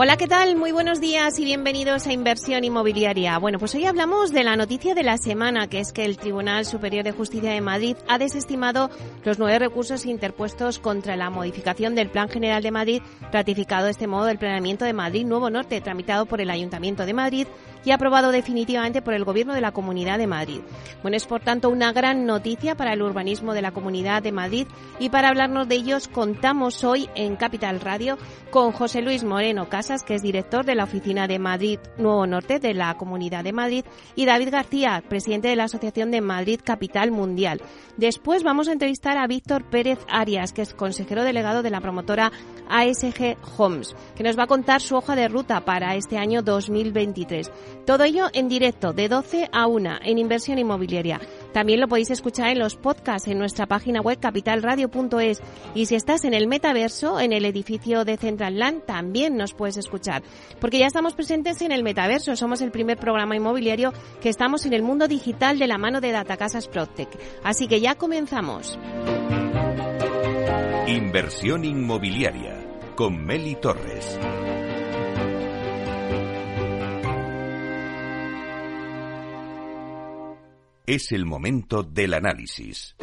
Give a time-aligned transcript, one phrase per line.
[0.00, 0.54] Hola, ¿qué tal?
[0.54, 3.36] Muy buenos días y bienvenidos a Inversión Inmobiliaria.
[3.38, 6.66] Bueno, pues hoy hablamos de la noticia de la semana, que es que el Tribunal
[6.66, 8.90] Superior de Justicia de Madrid ha desestimado
[9.24, 14.06] los nueve recursos interpuestos contra la modificación del Plan General de Madrid, ratificado de este
[14.06, 17.48] modo del planeamiento de Madrid Nuevo Norte, tramitado por el Ayuntamiento de Madrid
[17.84, 20.60] y aprobado definitivamente por el Gobierno de la Comunidad de Madrid.
[21.02, 24.66] Bueno, es por tanto una gran noticia para el urbanismo de la Comunidad de Madrid
[24.98, 28.18] y para hablarnos de ellos contamos hoy en Capital Radio
[28.50, 32.58] con José Luis Moreno Casas, que es director de la Oficina de Madrid Nuevo Norte
[32.58, 33.84] de la Comunidad de Madrid,
[34.16, 37.60] y David García, presidente de la Asociación de Madrid Capital Mundial.
[37.96, 42.32] Después vamos a entrevistar a Víctor Pérez Arias, que es consejero delegado de la promotora
[42.68, 47.50] ASG Homes, que nos va a contar su hoja de ruta para este año 2023.
[47.86, 51.20] Todo ello en directo de 12 a 1 en inversión inmobiliaria.
[51.52, 55.40] También lo podéis escuchar en los podcasts en nuestra página web capitalradio.es
[55.74, 59.76] y si estás en el metaverso, en el edificio de Central Land, también nos puedes
[59.76, 60.22] escuchar.
[60.60, 64.72] Porque ya estamos presentes en el metaverso, somos el primer programa inmobiliario que estamos en
[64.72, 67.08] el mundo digital de la mano de Datacasas Protec.
[67.42, 68.78] Así que ya comenzamos.
[70.86, 72.57] Inversión inmobiliaria
[72.98, 74.18] con Meli Torres.
[80.84, 82.96] Es el momento del análisis.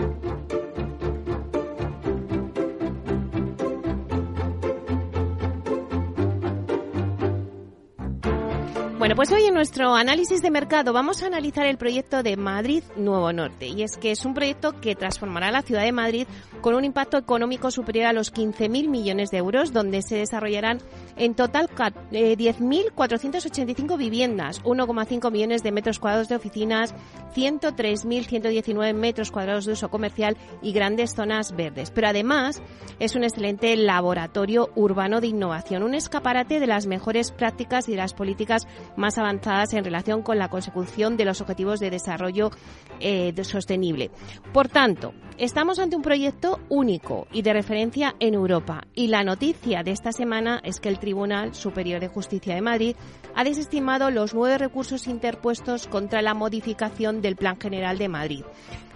[9.15, 13.31] Pues hoy en nuestro análisis de mercado vamos a analizar el proyecto de Madrid Nuevo
[13.31, 13.67] Norte.
[13.67, 16.27] Y es que es un proyecto que transformará la ciudad de Madrid
[16.59, 20.79] con un impacto económico superior a los 15.000 millones de euros, donde se desarrollarán
[21.15, 26.93] en total 10.485 eh, viviendas, 1,5 millones de metros cuadrados de oficinas,
[27.33, 31.89] 103.119 metros cuadrados de uso comercial y grandes zonas verdes.
[31.89, 32.61] Pero además
[32.99, 37.97] es un excelente laboratorio urbano de innovación, un escaparate de las mejores prácticas y de
[37.97, 42.51] las políticas más avanzadas en relación con la consecución de los objetivos de desarrollo
[42.99, 44.11] eh, sostenible.
[44.53, 48.81] Por tanto, estamos ante un proyecto único y de referencia en Europa.
[48.93, 52.95] Y la noticia de esta semana es que el Tribunal Superior de Justicia de Madrid
[53.35, 58.43] ha desestimado los nueve recursos interpuestos contra la modificación del Plan General de Madrid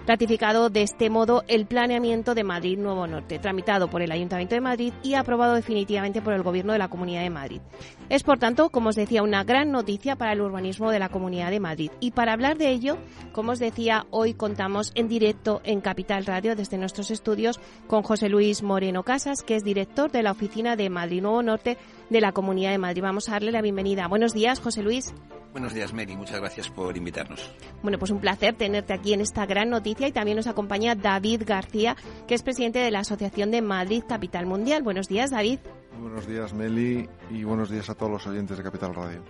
[0.09, 4.61] ratificado de este modo el planeamiento de Madrid Nuevo Norte, tramitado por el Ayuntamiento de
[4.61, 7.61] Madrid y aprobado definitivamente por el Gobierno de la Comunidad de Madrid.
[8.09, 11.51] Es, por tanto, como os decía, una gran noticia para el urbanismo de la Comunidad
[11.51, 11.91] de Madrid.
[11.99, 12.97] Y para hablar de ello,
[13.31, 18.27] como os decía, hoy contamos en directo en Capital Radio desde nuestros estudios con José
[18.27, 21.77] Luis Moreno Casas, que es director de la Oficina de Madrid Nuevo Norte
[22.09, 23.03] de la Comunidad de Madrid.
[23.03, 24.07] Vamos a darle la bienvenida.
[24.07, 25.13] Buenos días, José Luis.
[25.51, 26.15] Buenos días, Mary.
[26.15, 27.51] Muchas gracias por invitarnos.
[27.83, 31.43] Bueno, pues un placer tenerte aquí en esta gran noticia y también nos acompaña David
[31.45, 31.95] García,
[32.27, 34.83] que es presidente de la Asociación de Madrid Capital Mundial.
[34.83, 35.59] Buenos días, David.
[35.99, 39.21] Buenos días, Meli, y buenos días a todos los oyentes de Capital Radio.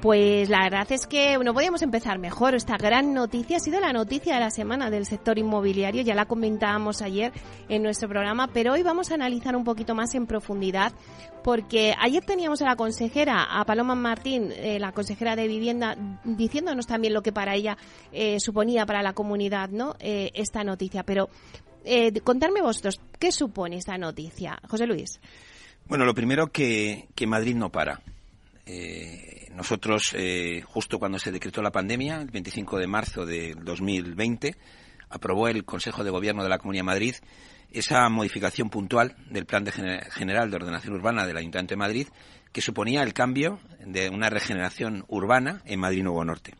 [0.00, 2.54] Pues la verdad es que no podíamos empezar mejor.
[2.54, 6.02] Esta gran noticia ha sido la noticia de la semana del sector inmobiliario.
[6.02, 7.32] Ya la comentábamos ayer
[7.68, 10.92] en nuestro programa, pero hoy vamos a analizar un poquito más en profundidad
[11.42, 16.86] porque ayer teníamos a la consejera, a Paloma Martín, eh, la consejera de Vivienda, diciéndonos
[16.86, 17.76] también lo que para ella
[18.12, 19.94] eh, suponía para la comunidad ¿no?
[19.98, 21.02] Eh, esta noticia.
[21.02, 21.28] Pero
[22.22, 24.58] contarme vosotros, ¿qué supone esta noticia?
[24.66, 25.20] José Luis.
[25.86, 28.00] Bueno, lo primero que, que Madrid no para.
[29.54, 30.14] nosotros,
[30.64, 34.56] justo cuando se decretó la pandemia, el 25 de marzo de 2020,
[35.10, 37.14] aprobó el Consejo de Gobierno de la Comunidad de Madrid
[37.74, 42.08] esa modificación puntual del Plan de General de Ordenación Urbana del Ayuntamiento de Madrid,
[42.52, 46.54] que suponía el cambio de una regeneración urbana en Madrid Nuevo Norte.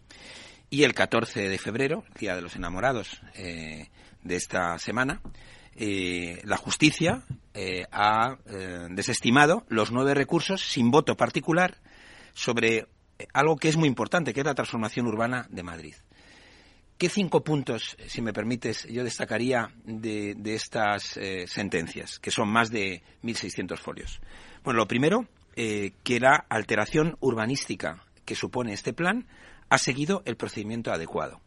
[0.71, 3.91] Y el 14 de febrero, Día de los Enamorados eh,
[4.25, 5.21] de esta semana,
[5.77, 7.23] eh, la justicia
[7.55, 8.37] eh, ha
[8.91, 11.79] desestimado los nueve recursos sin voto particular
[12.33, 12.87] sobre
[13.33, 15.95] algo que es muy importante, que es la transformación urbana de Madrid.
[16.99, 22.71] ¿Qué cinco puntos, si me permites, yo destacaría de, estas eh, sentencias, que son más
[22.71, 24.21] de 1.600 folios?
[24.63, 29.27] Bueno, lo primero, eh, que la alteración urbanística que supone este plan
[29.71, 31.41] ha seguido el procedimiento adecuado.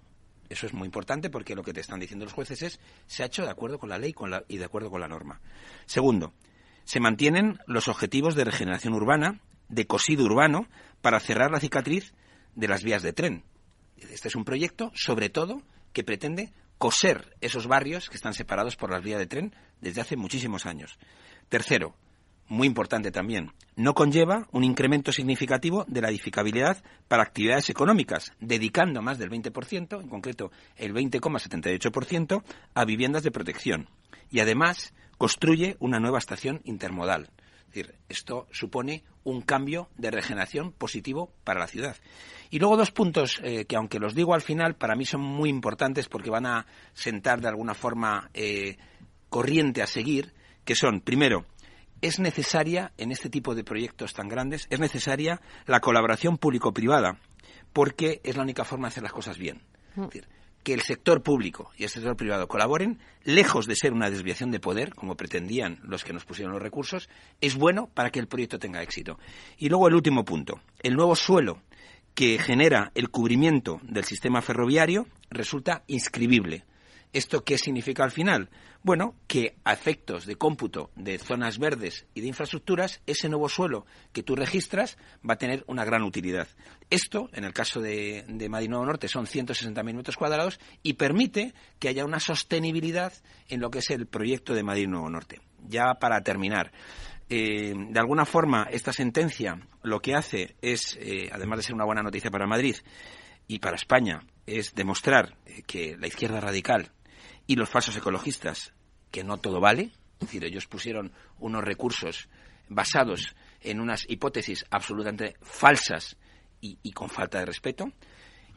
[0.49, 3.27] Eso es muy importante porque lo que te están diciendo los jueces es se ha
[3.27, 4.13] hecho de acuerdo con la ley
[4.47, 5.41] y de acuerdo con la norma.
[5.85, 6.33] Segundo,
[6.83, 10.67] se mantienen los objetivos de regeneración urbana, de cosido urbano,
[11.01, 12.13] para cerrar la cicatriz
[12.55, 13.44] de las vías de tren,
[13.97, 15.61] este es un proyecto, sobre todo,
[15.94, 20.15] que pretende coser esos barrios que están separados por las vías de tren desde hace
[20.15, 20.97] muchísimos años.
[21.49, 21.95] Tercero,
[22.49, 29.01] muy importante también, no conlleva un incremento significativo de la edificabilidad para actividades económicas, dedicando
[29.01, 33.89] más del 20%, en concreto el 20,78%, a viviendas de protección.
[34.31, 37.29] Y además construye una nueva estación intermodal.
[37.59, 41.97] Es decir, esto supone un cambio de regeneración positivo para la ciudad.
[42.49, 45.49] Y luego dos puntos eh, que, aunque los digo al final, para mí son muy
[45.49, 48.77] importantes porque van a sentar de alguna forma eh,
[49.29, 50.33] corriente a seguir,
[50.63, 51.45] que son, primero,
[52.01, 57.19] es necesaria, en este tipo de proyectos tan grandes, es necesaria la colaboración público-privada,
[57.73, 59.61] porque es la única forma de hacer las cosas bien.
[59.95, 60.27] Es decir,
[60.63, 64.59] que el sector público y el sector privado colaboren, lejos de ser una desviación de
[64.59, 67.09] poder, como pretendían los que nos pusieron los recursos,
[67.39, 69.17] es bueno para que el proyecto tenga éxito.
[69.57, 71.61] Y luego el último punto, el nuevo suelo
[72.13, 76.65] que genera el cubrimiento del sistema ferroviario resulta inscribible.
[77.13, 78.50] ¿Esto qué significa al final?
[78.83, 83.86] Bueno, que a efectos de cómputo de zonas verdes y de infraestructuras, ese nuevo suelo
[84.13, 86.48] que tú registras va a tener una gran utilidad.
[86.89, 91.89] Esto, en el caso de, Madrid Nuevo Norte, son 160.000 metros cuadrados y permite que
[91.89, 93.13] haya una sostenibilidad
[93.50, 95.42] en lo que es el proyecto de Madrid Nuevo Norte.
[95.68, 96.71] Ya para terminar,
[97.30, 101.86] eh, de alguna forma, esta sentencia lo que hace es, eh, además de ser una
[101.86, 102.75] buena noticia para Madrid
[103.48, 106.92] y para España, es demostrar eh, que la izquierda radical
[107.47, 108.73] y los falsos ecologistas,
[109.09, 112.27] que no todo vale, es decir, ellos pusieron unos recursos
[112.69, 116.17] basados en unas hipótesis absolutamente falsas
[116.59, 117.91] y, con falta de respeto.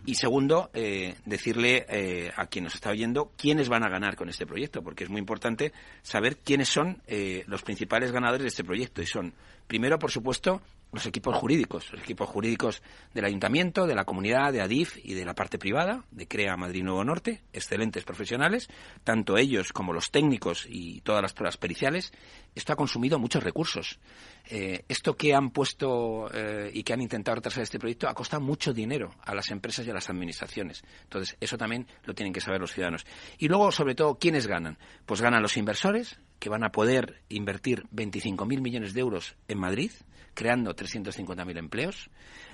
[0.07, 4.31] Y segundo, eh, decirle eh, a quien nos está oyendo quiénes van a ganar con
[4.31, 5.73] este proyecto, porque es muy importante
[6.03, 9.03] saber quiénes son eh, los principales ganadores de este proyecto.
[9.03, 9.35] Y son,
[9.67, 12.83] primero, por supuesto, los equipos jurídicos, los equipos jurídicos
[13.15, 16.83] del ayuntamiento, de la comunidad, de ADIF y de la parte privada, de CREA Madrid
[16.83, 18.69] Nuevo Norte, excelentes profesionales,
[19.05, 22.13] tanto ellos como los técnicos y todas las pruebas periciales.
[22.55, 24.01] Esto ha consumido muchos recursos.
[24.49, 28.43] Eh, esto que han puesto eh, y que han intentado retrasar este proyecto ha costado
[28.43, 30.83] mucho dinero a las empresas y a las administraciones.
[31.05, 33.07] Entonces, eso también lo tienen que saber los ciudadanos.
[33.39, 34.79] Y luego, sobre todo, ¿quiénes ganan?
[35.07, 39.93] Pues ganan los inversores, que van a poder invertir 25.000 millones de euros en Madrid,
[40.41, 42.09] creando 350.000 empleos.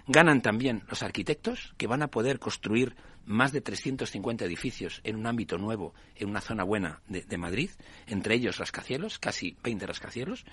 [0.09, 5.29] Ganan también los arquitectos, que van a poder construir más de 350 edificios en un
[5.29, 7.71] ámbito nuevo, en una zona buena de, de, Madrid,
[8.09, 10.45] entre ellos rascacielos, casi 20 rascacielos.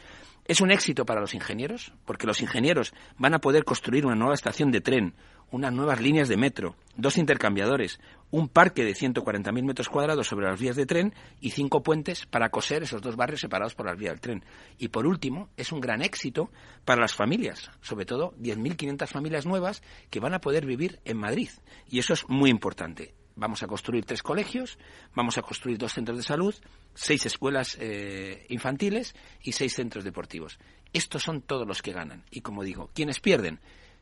[0.45, 4.35] Es un éxito para los ingenieros, porque los ingenieros van a poder construir una nueva
[4.35, 5.15] estación de tren,
[5.53, 7.99] unas nuevas líneas de metro, dos intercambiadores,
[8.31, 12.49] un parque de 140.000 metros cuadrados sobre las vías de tren y cinco puentes para
[12.49, 14.45] coser esos dos barrios separados por las vías del tren.
[14.79, 16.49] Y por último, es un gran éxito
[16.85, 21.49] para las familias, sobre todo 10.500 familias nuevas que van a poder vivir en Madrid.
[21.87, 23.13] Y eso es muy importante.
[23.35, 24.79] Vamos a construir tres colegios,
[25.13, 26.55] vamos a construir dos centros de salud,
[26.95, 29.13] seis escuelas eh, infantiles
[29.43, 30.57] y seis centros deportivos.
[30.93, 32.23] Estos son todos los que ganan.
[32.31, 33.59] Y como digo, ¿quiénes pierden?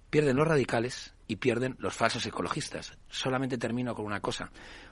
[0.09, 2.97] Pierden los radicales y pierden los falsos ecologistas.
[3.07, 4.51] Solamente termino con una cosa.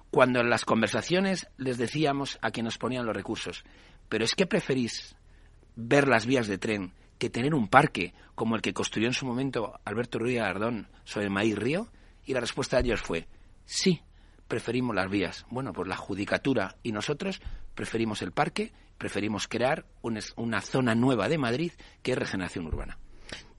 [0.10, 3.66] Cuando en las conversaciones les decíamos a quien nos ponían los recursos,
[4.08, 5.18] pero es que preferís
[5.76, 9.26] ver las vías de tren que tener un parque como el que construyó en su
[9.26, 11.90] momento Alberto Ruiz Ardón sobre el Maíz Río?
[12.26, 13.28] Y la respuesta de ellos fue,
[13.66, 14.02] sí,
[14.48, 15.46] preferimos las vías.
[15.50, 17.42] Bueno, pues la judicatura y nosotros
[17.76, 22.98] preferimos el parque, preferimos crear una zona nueva de Madrid que es regeneración urbana.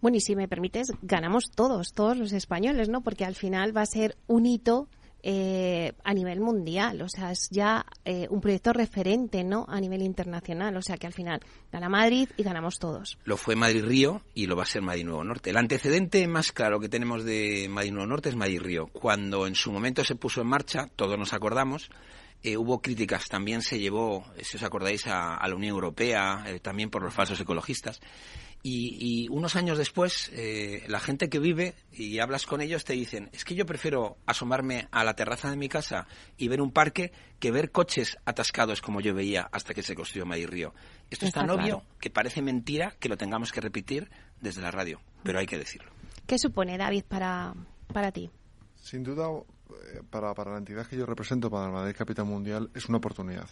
[0.01, 3.03] Bueno, y si me permites, ganamos todos, todos los españoles, ¿no?
[3.03, 4.89] Porque al final va a ser un hito
[5.23, 9.67] eh, a nivel mundial, o sea, es ya eh, un proyecto referente, ¿no?
[9.69, 11.41] A nivel internacional, o sea que al final
[11.71, 13.19] gana Madrid y ganamos todos.
[13.25, 15.51] Lo fue Madrid-Río y lo va a ser Madrid-Nuevo Norte.
[15.51, 18.87] El antecedente más claro que tenemos de Madrid-Nuevo Norte es Madrid-Río.
[18.87, 21.91] Cuando en su momento se puso en marcha, todos nos acordamos,
[22.43, 27.03] eh, hubo críticas, también se llevó, si os acordáis, a, la Unión Europea, también por
[27.03, 28.01] los falsos ecologistas.
[28.63, 33.31] Y, unos años después, eh, la gente que vive y hablas con ellos te dicen,
[33.33, 37.13] es que yo prefiero asomarme a la terraza de mi casa y ver un parque
[37.39, 40.75] que ver coches atascados como yo veía hasta que se construyó Madrid Río.
[41.11, 45.01] Esto es tan obvio que parece mentira que lo tengamos que repetir desde la radio,
[45.23, 45.91] pero hay que decirlo.
[46.27, 47.55] ¿Qué supone, David, para,
[47.93, 48.31] para ti?
[48.77, 52.71] Sin duda, eh, para, para la entidad que yo represento, para el Madrid Capital Mundial,
[52.75, 53.49] es una oportunidad.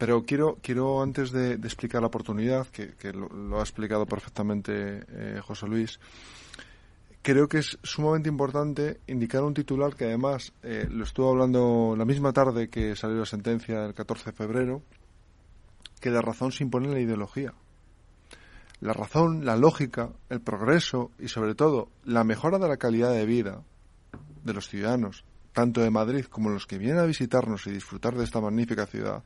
[0.00, 5.66] Pero quiero, quiero antes de, explicar la oportunidad, que, lo, ha explicado perfectamente eh, José
[5.66, 6.00] Luis,
[7.20, 12.06] creo que es sumamente importante indicar un titular que además eh, lo estuvo hablando la
[12.06, 14.82] misma tarde que salió la sentencia del 14 de febrero,
[16.00, 17.52] que la razón se impone la ideología.
[18.80, 23.26] La razón, la lógica, el progreso y sobre todo la mejora de la calidad de
[23.26, 23.64] vida
[24.44, 28.24] de los ciudadanos, tanto de Madrid como los que vienen a visitarnos y disfrutar de
[28.24, 29.22] esta magnífica ciudad,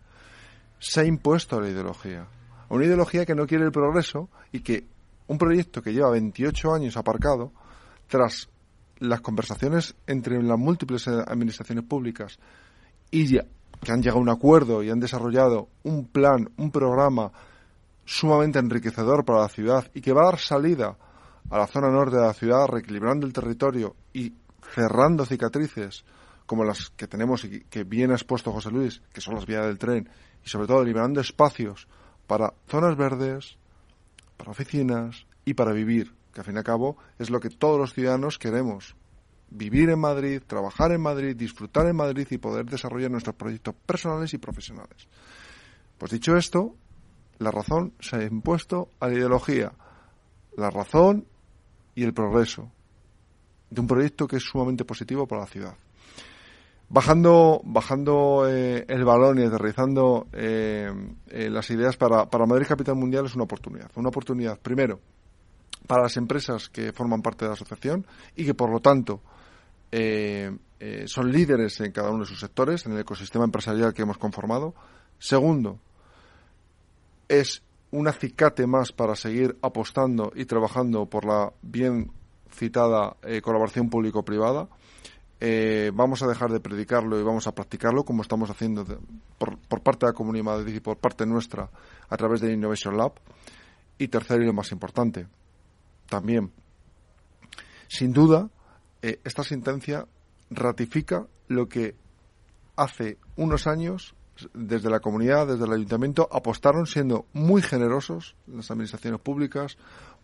[0.84, 2.26] se ha impuesto la ideología.
[2.68, 4.86] a una ideología que no quiere el progreso y que
[5.26, 7.52] un proyecto que lleva 28 años aparcado,
[8.06, 8.48] tras
[8.98, 12.38] las conversaciones entre las múltiples administraciones públicas
[13.10, 17.32] y que han llegado a un acuerdo y han desarrollado un plan, un programa
[18.04, 20.96] sumamente enriquecedor para la ciudad y que va a dar salida
[21.50, 24.34] a la zona norte de la ciudad, reequilibrando el territorio y
[24.74, 26.04] cerrando cicatrices
[26.46, 29.64] como las que tenemos y que bien ha expuesto José Luis, que son las vías
[29.64, 30.08] del tren,
[30.44, 31.88] y sobre todo liberando espacios
[32.26, 33.56] para zonas verdes,
[34.36, 37.78] para oficinas y para vivir, que al fin y al cabo es lo que todos
[37.78, 38.94] los ciudadanos queremos.
[39.50, 44.34] Vivir en Madrid, trabajar en Madrid, disfrutar en Madrid y poder desarrollar nuestros proyectos personales
[44.34, 45.06] y profesionales.
[45.98, 46.74] Pues dicho esto,
[47.38, 49.72] la razón se ha impuesto a la ideología,
[50.56, 51.26] la razón
[51.94, 52.70] y el progreso
[53.70, 55.76] de un proyecto que es sumamente positivo para la ciudad.
[56.88, 60.92] Bajando, bajando eh, el balón y aterrizando eh,
[61.28, 63.90] eh, las ideas para, para Madrid Capital Mundial es una oportunidad.
[63.96, 65.00] Una oportunidad, primero,
[65.86, 69.22] para las empresas que forman parte de la asociación y que, por lo tanto,
[71.06, 74.74] son líderes en cada uno de sus sectores, en el ecosistema empresarial que hemos conformado.
[75.18, 75.78] Segundo,
[77.28, 77.62] es
[77.92, 82.10] un acicate más para seguir apostando y trabajando por la bien
[82.50, 84.68] citada colaboración público-privada
[85.46, 88.86] eh, vamos a dejar de predicarlo y vamos a practicarlo como estamos haciendo
[89.36, 91.68] por, parte de la Comunidad y por parte nuestra
[92.08, 93.12] a través del Innovation Lab.
[93.98, 95.28] Y tercero y lo más importante,
[96.08, 96.50] también,
[97.88, 98.48] sin duda,
[99.02, 100.06] eh, esta sentencia
[100.48, 101.94] ratifica lo que
[102.76, 104.14] hace unos años
[104.54, 109.76] desde la comunidad, desde el ayuntamiento, apostaron siendo muy generosos las administraciones públicas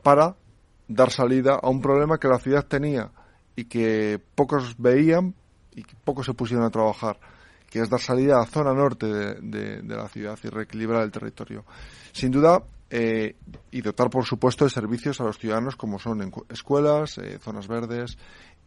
[0.02, 0.36] para
[0.88, 3.12] dar salida a un problema que la ciudad tenía
[3.56, 5.34] y que pocos veían
[5.74, 7.18] y que pocos se pusieron a trabajar,
[7.68, 11.64] que es dar salida a la zona norte de, la ciudad y reequilibrar el territorio.
[12.12, 13.36] Sin duda, eh,
[13.70, 18.18] y dotar, por supuesto, de servicios a los ciudadanos como son escuelas, eh, zonas verdes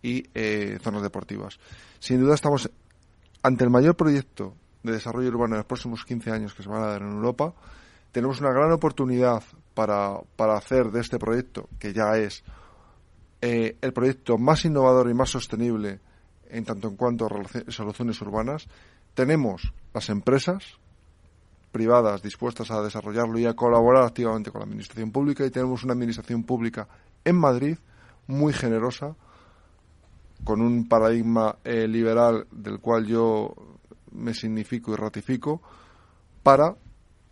[0.01, 1.59] y eh, zonas deportivas.
[1.99, 2.69] Sin duda, estamos
[3.41, 6.83] ante el mayor proyecto de desarrollo urbano en los próximos 15 años que se van
[6.83, 7.53] a dar en Europa.
[8.11, 12.43] Tenemos una gran oportunidad para, para hacer de este proyecto, que ya es
[13.45, 15.99] eh, el proyecto más innovador y más sostenible
[16.49, 18.69] en tanto en cuanto a soluciones urbanas.
[19.15, 20.63] Tenemos las empresas
[21.73, 25.91] privadas dispuestas a desarrollarlo y a colaborar activamente con la administración pública y tenemos una
[25.91, 26.87] administración pública
[27.25, 27.77] en Madrid
[28.27, 29.13] muy generosa
[30.45, 33.53] con un paradigma eh, liberal del cual yo
[34.13, 35.61] me significo y ratifico
[36.43, 36.77] para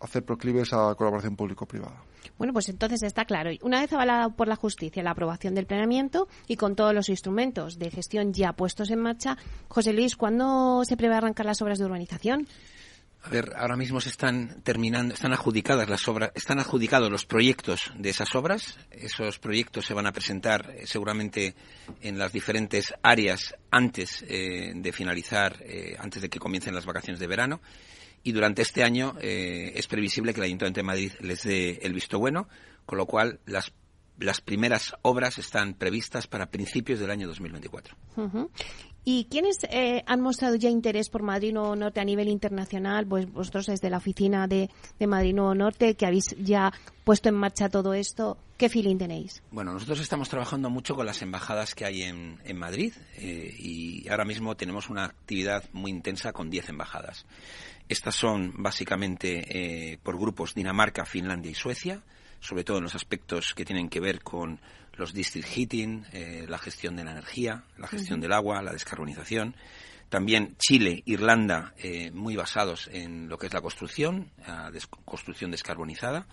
[0.00, 2.11] hacer proclives a colaboración público-privada.
[2.38, 3.50] Bueno, pues entonces está claro.
[3.62, 7.78] Una vez avalada por la justicia la aprobación del planeamiento y con todos los instrumentos
[7.78, 9.36] de gestión ya puestos en marcha,
[9.68, 12.46] José Luis, ¿cuándo se prevé arrancar las obras de urbanización?
[13.24, 17.92] A ver, ahora mismo se están terminando, están adjudicadas las obras, están adjudicados los proyectos
[17.96, 18.78] de esas obras.
[18.90, 21.54] Esos proyectos se van a presentar eh, seguramente
[22.00, 27.20] en las diferentes áreas antes eh, de finalizar, eh, antes de que comiencen las vacaciones
[27.20, 27.60] de verano
[28.22, 31.92] y durante este año eh, es previsible que el Ayuntamiento de Madrid les dé el
[31.92, 32.48] visto bueno,
[32.86, 33.72] con lo cual las
[34.18, 37.96] las primeras obras están previstas para principios del año 2024.
[39.04, 43.04] ¿Y quiénes eh, han mostrado ya interés por Madrid Nuevo Norte a nivel internacional?
[43.04, 44.70] Pues vosotros desde la oficina de,
[45.06, 49.42] Madrid Nuevo Norte, que habéis ya puesto en marcha todo esto, ¿qué feeling tenéis?
[49.50, 54.24] Bueno, nosotros estamos trabajando mucho con las embajadas que hay en, Madrid eh, y ahora
[54.24, 57.26] mismo tenemos una actividad muy intensa con 10 embajadas.
[57.88, 62.02] Estas son básicamente eh, por grupos Dinamarca, Finlandia y Suecia
[62.42, 64.60] sobre todo en los aspectos que tienen que ver con
[64.94, 69.54] los district heating, eh, la gestión de la energía, la gestión del agua, la descarbonización.
[70.08, 74.70] También Chile, Irlanda, eh, muy basados en lo que es la construcción, la
[75.04, 76.26] construcción descarbonizada.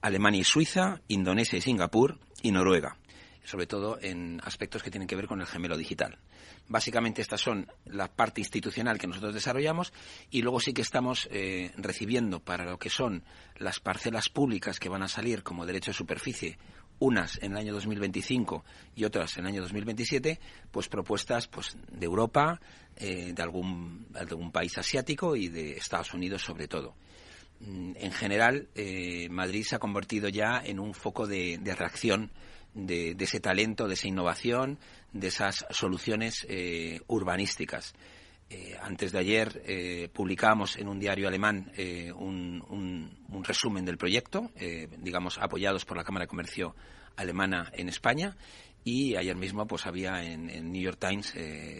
[0.00, 2.96] Alemania y Suiza, Indonesia y Singapur y Noruega,
[3.44, 6.18] sobre todo en aspectos que tienen que ver con el gemelo digital.
[6.68, 9.92] Básicamente estas son la parte institucional que nosotros desarrollamos
[10.30, 13.24] y luego sí que estamos eh, recibiendo para lo que son
[13.56, 16.58] las parcelas públicas que van a salir como derecho de superficie
[16.98, 18.64] unas en el año 2025
[18.96, 22.60] y otras en el año 2027, pues propuestas pues de Europa,
[22.96, 26.94] eh, de algún, algún país asiático y de Estados Unidos sobre todo.
[27.60, 32.30] Mm, en general, eh, Madrid se ha convertido ya en un foco de, de atracción
[32.86, 34.78] de, ese talento, de esa innovación,
[35.12, 37.94] de esas soluciones eh, urbanísticas.
[38.50, 41.70] Eh, antes de ayer eh, publicamos en un diario alemán
[42.16, 44.50] un, resumen del proyecto,
[44.98, 46.74] digamos, apoyados por la Cámara de Comercio
[47.16, 48.36] alemana en España.
[48.84, 51.34] Y ayer mismo, pues había en, New York Times,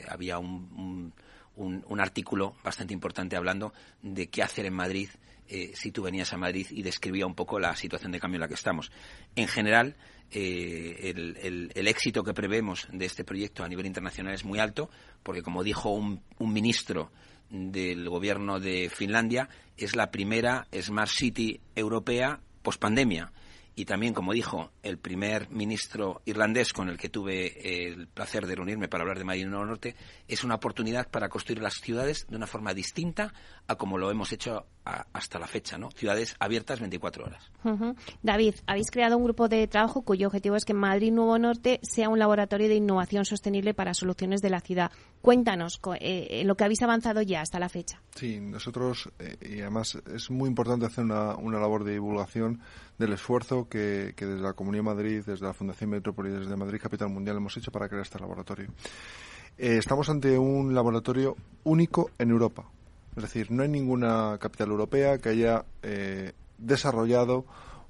[0.08, 1.12] había un,
[1.56, 5.08] un, artículo bastante importante hablando de qué hacer en Madrid
[5.50, 8.42] eh, si tú venías a Madrid y describía un poco la situación de cambio en
[8.42, 8.92] la que estamos.
[9.34, 9.96] En general,
[10.30, 14.90] eh, el, éxito que prevemos de este proyecto a nivel internacional es muy alto,
[15.22, 17.10] porque como dijo un, un ministro
[17.50, 23.32] del gobierno de Finlandia, es la primera Smart City europea pospandemia
[23.78, 28.56] y también, como dijo el primer ministro irlandés con el que tuve el placer de
[28.56, 29.94] reunirme para hablar de Madrid Norte,
[30.26, 33.32] es una oportunidad para construir las ciudades de una forma distinta
[33.68, 34.66] a como lo hemos hecho
[35.12, 35.90] hasta la fecha, ¿no?
[35.92, 37.52] Ciudades abiertas 24 horas.
[38.22, 42.08] David, habéis creado un grupo de trabajo cuyo objetivo es que Madrid Nuevo Norte sea
[42.08, 44.90] un laboratorio de innovación sostenible para soluciones de la ciudad.
[45.22, 48.00] Cuéntanos eh, lo que habéis avanzado ya hasta la fecha.
[48.14, 52.60] Sí, nosotros, eh, y además es muy importante hacer una, una labor de divulgación
[52.98, 57.36] del esfuerzo que, desde la Comunidad Madrid, desde la Fundación Metrópoli, desde Madrid Capital Mundial
[57.36, 58.68] hemos hecho para crear este laboratorio.
[59.56, 62.64] Eh, estamos ante un laboratorio único en Europa.
[63.16, 67.44] Es decir, no hay ninguna capital europea que haya eh, desarrollado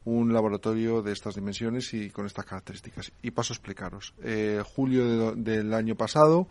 [0.09, 3.13] un laboratorio de estas dimensiones y con estas características.
[3.23, 4.15] Y paso a explicaros.
[4.23, 6.49] Eh, julio del año pasado,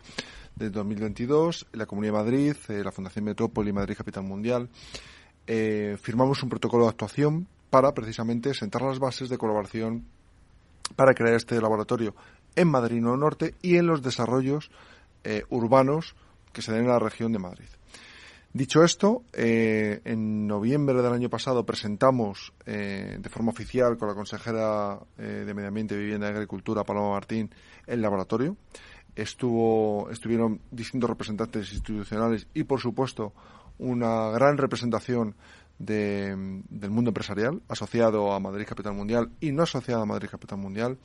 [0.56, 4.68] de 2022, la Comunidad de Madrid, la Fundación Metrópoli Madrid Capital Mundial,
[5.46, 10.04] firmamos un protocolo de actuación para precisamente sentar las bases de colaboración
[10.96, 12.14] para crear este laboratorio
[12.56, 14.70] en Madrid Norte y en los desarrollos
[15.24, 16.16] eh, urbanos
[16.52, 17.68] que se den en la región de Madrid.
[18.58, 24.16] Dicho esto, eh, en noviembre del año pasado presentamos eh, de forma oficial con la
[24.16, 27.54] consejera de Medio Ambiente, Vivienda y Agricultura, Paloma Martín,
[27.86, 28.56] el laboratorio.
[29.14, 33.32] Estuvo, estuvieron distintos representantes institucionales y, por supuesto,
[33.78, 35.36] una gran representación
[35.78, 40.98] del mundo empresarial, asociado a Madrid Capital Mundial y no asociado a Madrid Capital Mundial.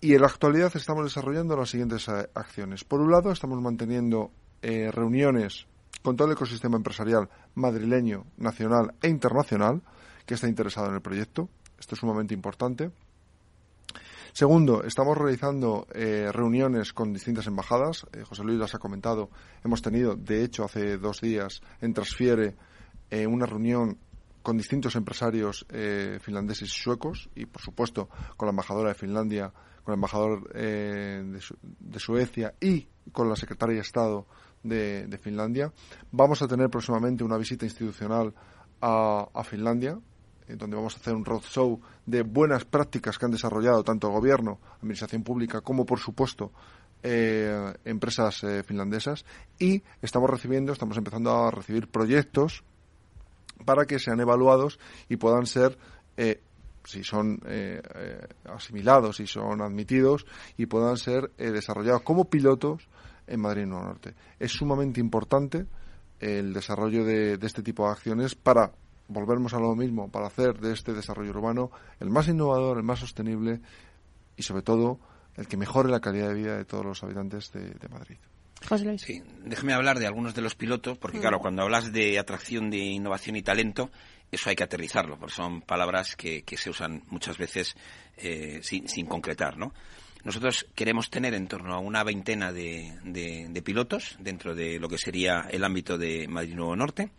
[0.00, 2.82] Y en la actualidad estamos desarrollando las siguientes eh, acciones.
[2.82, 5.66] Por un lado, estamos manteniendo eh, reuniones
[6.02, 9.82] con todo el ecosistema empresarial madrileño, nacional e internacional
[10.24, 11.48] que está interesado en el proyecto.
[11.78, 12.90] Esto es sumamente importante.
[14.32, 18.06] Segundo, estamos realizando eh, reuniones con distintas embajadas.
[18.12, 19.30] Eh, José Luis las ha comentado.
[19.64, 22.54] Hemos tenido, de hecho, hace dos días en Transfiere
[23.28, 23.98] una reunión
[24.42, 25.64] con distintos empresarios
[26.20, 29.52] finlandeses y suecos y, por supuesto, con la embajadora de Finlandia,
[29.84, 31.40] con el embajador de,
[31.98, 34.26] Suecia y con la secretaria de Estado
[34.68, 35.72] de, Finlandia.
[36.12, 38.32] Vamos a tener próximamente una visita institucional
[38.80, 39.98] a Finlandia
[40.54, 44.60] donde vamos a hacer un roadshow de buenas prácticas que han desarrollado tanto el gobierno,
[44.80, 46.52] administración pública, como por supuesto
[47.02, 49.24] eh, empresas eh, finlandesas.
[49.58, 52.62] Y estamos recibiendo, estamos empezando a recibir proyectos
[53.64, 55.78] para que sean evaluados y puedan ser
[56.16, 56.40] eh,
[56.84, 57.40] si son
[58.44, 60.24] asimilados, si son admitidos
[60.56, 62.88] y puedan ser desarrollados como pilotos
[63.26, 64.14] en Madrid Norte.
[64.38, 65.66] Es sumamente importante
[66.20, 68.72] el desarrollo de, este tipo de acciones para
[69.08, 72.98] volvemos a lo mismo para hacer de este desarrollo urbano el más innovador, el más
[72.98, 73.60] sostenible
[74.36, 74.98] y sobre todo
[75.36, 78.16] el que mejore la calidad de vida de todos los habitantes de, Madrid.
[78.98, 82.78] Sí, déjeme hablar de algunos de los pilotos, porque claro, cuando hablas de atracción de
[82.78, 83.90] innovación y talento,
[84.32, 87.76] eso hay que aterrizarlo, porque son palabras que, se usan muchas veces
[88.16, 89.72] eh, sin, concretar, ¿no?
[90.26, 95.46] Nosotros queremos tener en torno a una veintena de, pilotos dentro de lo que sería
[95.52, 97.12] el ámbito de Madrid Nuevo Norte.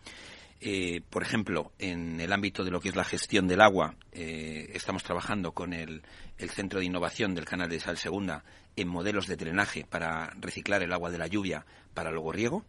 [0.60, 4.72] Eh, por ejemplo, en el ámbito de lo que es la gestión del agua, eh,
[4.74, 6.02] estamos trabajando con el,
[6.36, 8.44] Centro de Innovación del Canal de Sal Segunda
[8.76, 12.66] en modelos de drenaje para reciclar el agua de la lluvia para luego riego.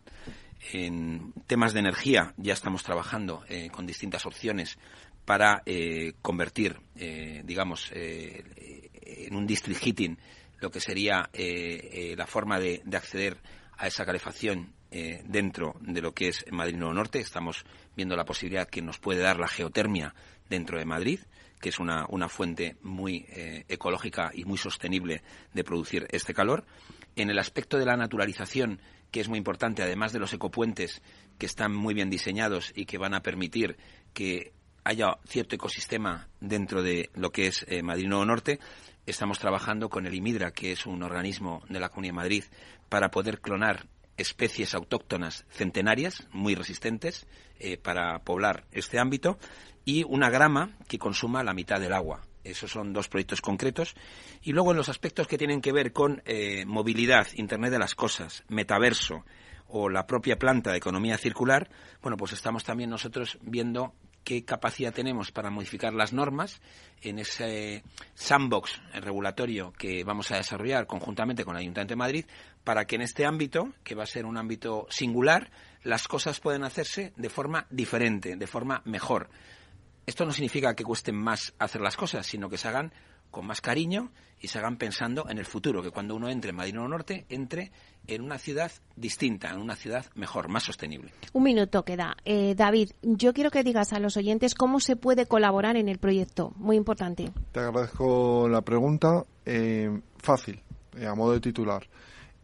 [0.72, 4.78] En temas de energía ya estamos trabajando eh, con distintas opciones
[5.26, 5.64] para
[6.24, 7.92] convertir, digamos,
[9.04, 10.18] en un district heating
[10.60, 13.38] lo que sería la forma de acceder
[13.78, 17.20] a esa calefacción eh, dentro de lo que es Madrid Nuevo Norte.
[17.20, 17.64] Estamos
[17.96, 20.16] viendo la posibilidad que nos puede dar la geotermia
[20.50, 21.20] dentro de Madrid,
[21.62, 25.22] que es una, una fuente muy eh, ecológica y muy sostenible
[25.54, 26.66] de producir este calor.
[27.16, 28.82] En el aspecto de la naturalización,
[29.12, 31.04] que es muy importante, además de los ecopuentes
[31.38, 33.78] que están muy bien diseñados y que van a permitir
[34.14, 38.60] que haya cierto ecosistema dentro de lo que es eh, Madrid Nuevo Norte,
[39.06, 42.44] estamos trabajando con el IMIDRA, que es un organismo de la Comunidad de Madrid,
[42.90, 43.88] para poder clonar
[44.18, 47.28] especies autóctonas centenarias muy resistentes
[47.60, 49.38] eh, para poblar este ámbito
[49.86, 52.22] y una grama que consuma la mitad del agua.
[52.44, 53.96] Esos son dos proyectos concretos.
[54.42, 57.96] Y luego en los aspectos que tienen que ver con eh, movilidad, Internet de las
[57.96, 59.26] Cosas, metaverso
[59.68, 61.70] o la propia planta de economía circular,
[62.02, 66.62] bueno, pues estamos también nosotros viendo qué capacidad tenemos para modificar las normas
[67.02, 72.26] en ese sandbox regulatorio que vamos a desarrollar conjuntamente con el Ayuntamiento de Madrid
[72.64, 75.52] para que en este ámbito, que va a ser un ámbito singular,
[75.84, 79.30] las cosas pueden hacerse de forma diferente, de forma mejor.
[80.06, 82.92] Esto no significa que cuesten más hacer las cosas, sino que se hagan
[83.32, 84.12] con más cariño
[84.42, 87.72] y se hagan pensando en el futuro, que cuando uno entre en Madrid Norte, entre
[88.08, 91.12] en una ciudad distinta, en una ciudad mejor, más sostenible.
[91.34, 92.16] Un minuto queda.
[92.26, 96.00] Eh, David, yo quiero que digas a los oyentes cómo se puede colaborar en el
[96.00, 96.54] proyecto.
[96.56, 97.32] Muy importante.
[97.52, 99.26] Te agradezco la pregunta.
[99.46, 100.62] Eh, fácil,
[100.98, 101.88] eh, a modo de titular.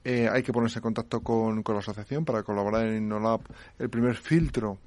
[0.03, 3.41] hay que ponerse en contacto con, con la asociación para colaborar en InnoLab.
[3.79, 4.77] El primer filtro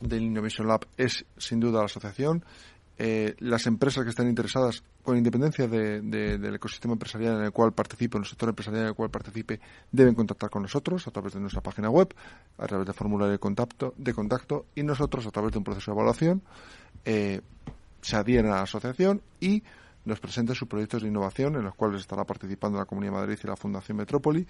[0.00, 2.44] del Innovation Lab es sin duda la asociación.
[3.00, 8.16] Eh, las empresas que estén interesadas, con independencia del ecosistema empresarial en el cual participe,
[8.16, 9.60] en el sector empresarial en el cual participe,
[9.92, 12.12] deben contactar con nosotros a través de nuestra página web,
[12.58, 15.92] a través de formulario de contacto, de contacto y nosotros a través de un proceso
[15.92, 16.42] de evaluación
[17.04, 17.40] eh,
[18.02, 19.62] se adhieren a la asociación y
[20.04, 23.38] nos presenten sus proyectos de innovación en los cuales estará participando la Comunidad de Madrid
[23.44, 24.44] y la Fundación Metrópoli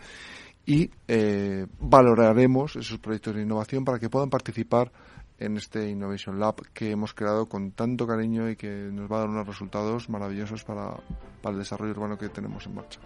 [0.65, 4.91] y eh, valoraremos esos proyectos de innovación para que puedan participar
[5.39, 9.21] en este Innovation Lab que hemos creado con tanto cariño y que nos va a
[9.21, 10.97] dar unos resultados maravillosos para,
[11.43, 13.01] para el desarrollo urbano que tenemos en marcha.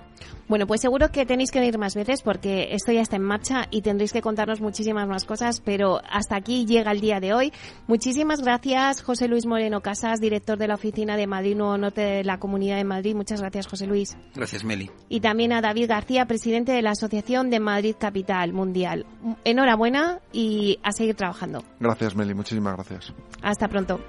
[0.49, 3.67] Bueno, pues seguro que tenéis que venir más veces porque esto ya está en marcha
[3.71, 7.53] y tendréis que contarnos muchísimas más cosas, pero hasta aquí llega el día de hoy.
[7.87, 12.25] Muchísimas gracias, José Luis Moreno Casas, director de la Oficina de Madrid Nuevo Norte de
[12.25, 13.15] la Comunidad de Madrid.
[13.15, 14.17] Muchas gracias, José Luis.
[14.35, 14.91] Gracias, Meli.
[15.09, 19.07] Y también a David García, presidente de la Asociación de Madrid Capital Mundial.
[19.45, 21.63] Enhorabuena y a seguir trabajando.
[21.79, 22.22] Gracias, Meli.
[22.35, 23.13] Muchísimas gracias.
[23.43, 24.01] Hasta pronto.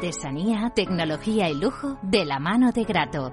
[0.00, 3.32] Artesanía, tecnología y lujo de la mano de Grato,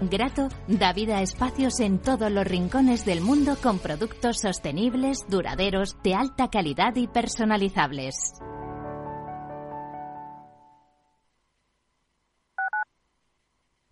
[0.00, 5.96] Grato da vida a espacios en todos los rincones del mundo con productos sostenibles, duraderos,
[6.02, 8.34] de alta calidad y personalizables.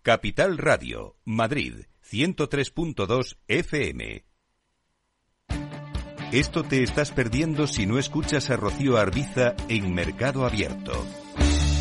[0.01, 4.25] Capital Radio, Madrid, 103.2 FM.
[6.31, 11.05] Esto te estás perdiendo si no escuchas a Rocío Arbiza en Mercado Abierto.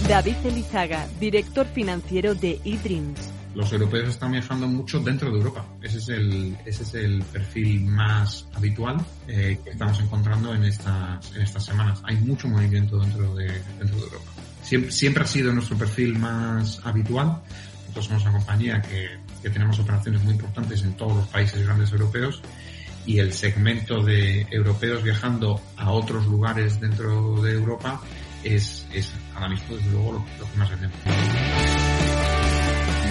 [0.09, 3.38] David Elizaga, director financiero de eDreams.
[3.59, 5.67] Los europeos están viajando mucho dentro de Europa.
[5.83, 11.35] Ese es el, ese es el perfil más habitual eh, que estamos encontrando en estas,
[11.35, 12.01] en estas semanas.
[12.05, 13.47] Hay mucho movimiento dentro de,
[13.81, 14.31] dentro de Europa.
[14.63, 17.43] Siempre, siempre ha sido nuestro perfil más habitual,
[17.81, 21.91] nosotros somos una compañía que, que tenemos operaciones muy importantes en todos los países grandes
[21.91, 22.41] europeos
[23.07, 28.01] y el segmento de europeos viajando a otros lugares dentro de Europa
[28.45, 31.78] es, es ahora mismo desde luego lo, lo que más vendemos.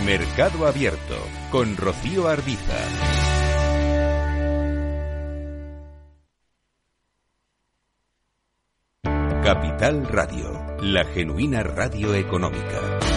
[0.08, 1.17] Mercado Abierto
[1.52, 2.78] con Rocío Arbiza.
[9.43, 13.16] Capital Radio, la genuina radio económica.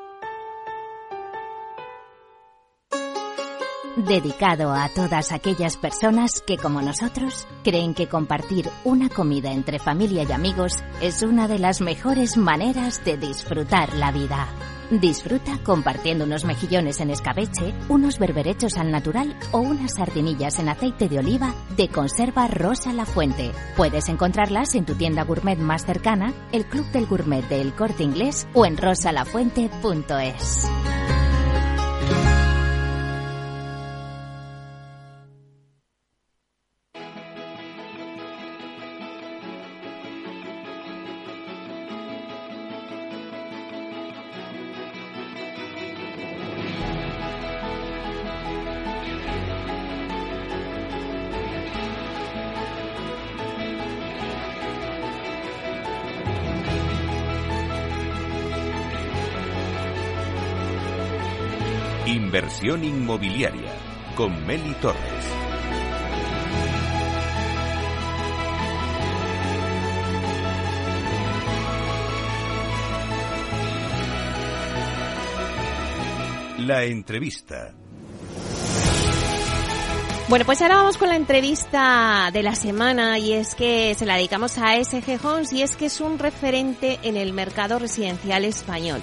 [3.95, 10.23] Dedicado a todas aquellas personas que, como nosotros, creen que compartir una comida entre familia
[10.23, 14.47] y amigos es una de las mejores maneras de disfrutar la vida.
[14.91, 21.07] Disfruta compartiendo unos mejillones en escabeche, unos berberechos al natural o unas sardinillas en aceite
[21.07, 23.51] de oliva de conserva Rosa La Fuente.
[23.77, 28.47] Puedes encontrarlas en tu tienda gourmet más cercana, el Club del Gourmet del Corte Inglés
[28.53, 30.67] o en rosalafuente.es.
[62.63, 63.73] Inmobiliaria
[64.15, 65.01] con Meli Torres.
[76.59, 77.73] La entrevista.
[80.29, 84.17] Bueno, pues ahora vamos con la entrevista de la semana y es que se la
[84.17, 89.01] dedicamos a SG Homes y es que es un referente en el mercado residencial español.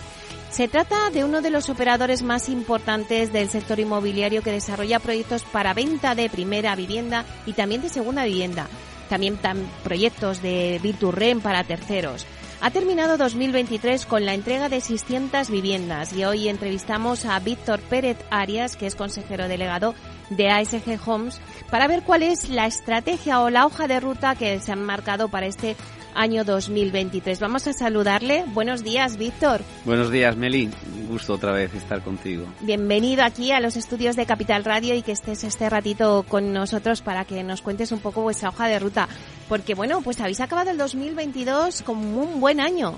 [0.51, 5.45] Se trata de uno de los operadores más importantes del sector inmobiliario que desarrolla proyectos
[5.45, 8.67] para venta de primera vivienda y también de segunda vivienda.
[9.09, 9.39] También
[9.85, 12.27] proyectos de Virturren para terceros.
[12.61, 18.17] Ha terminado 2023 con la entrega de 600 viviendas y hoy entrevistamos a Víctor Pérez
[18.31, 19.95] Arias, que es consejero delegado
[20.31, 24.59] de ASG Homes, para ver cuál es la estrategia o la hoja de ruta que
[24.59, 25.77] se han marcado para este
[26.15, 27.41] año 2023.
[27.41, 28.45] Vamos a saludarle.
[28.49, 29.61] Buenos días, Víctor.
[29.85, 30.71] Buenos días, Meli.
[31.01, 32.47] Un gusto otra vez estar contigo.
[32.61, 37.03] Bienvenido aquí a los estudios de Capital Radio y que estés este ratito con nosotros
[37.03, 39.09] para que nos cuentes un poco vuestra hoja de ruta.
[39.49, 42.97] Porque, bueno, pues habéis acabado el 2022 con un buen año.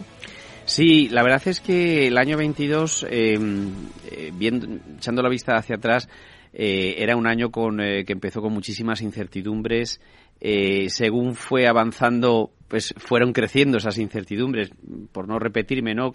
[0.64, 3.70] Sí, la verdad es que el año 22, em,
[4.10, 6.08] eh, viendo, echando la vista hacia atrás,
[6.52, 10.00] eh, era un año con, eh, que empezó con muchísimas incertidumbres.
[10.40, 14.70] Eh, según fue avanzando pues fueron creciendo esas incertidumbres,
[15.10, 16.12] por no repetirme, ¿no?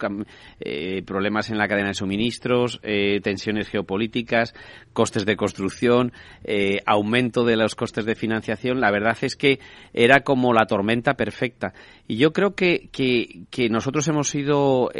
[0.58, 4.54] Eh, problemas en la cadena de suministros, eh, tensiones geopolíticas,
[4.94, 6.12] costes de construcción,
[6.44, 8.80] eh, aumento de los costes de financiación.
[8.80, 9.60] La verdad es que
[9.92, 11.74] era como la tormenta perfecta.
[12.08, 14.90] Y yo creo que, que, que nosotros hemos sido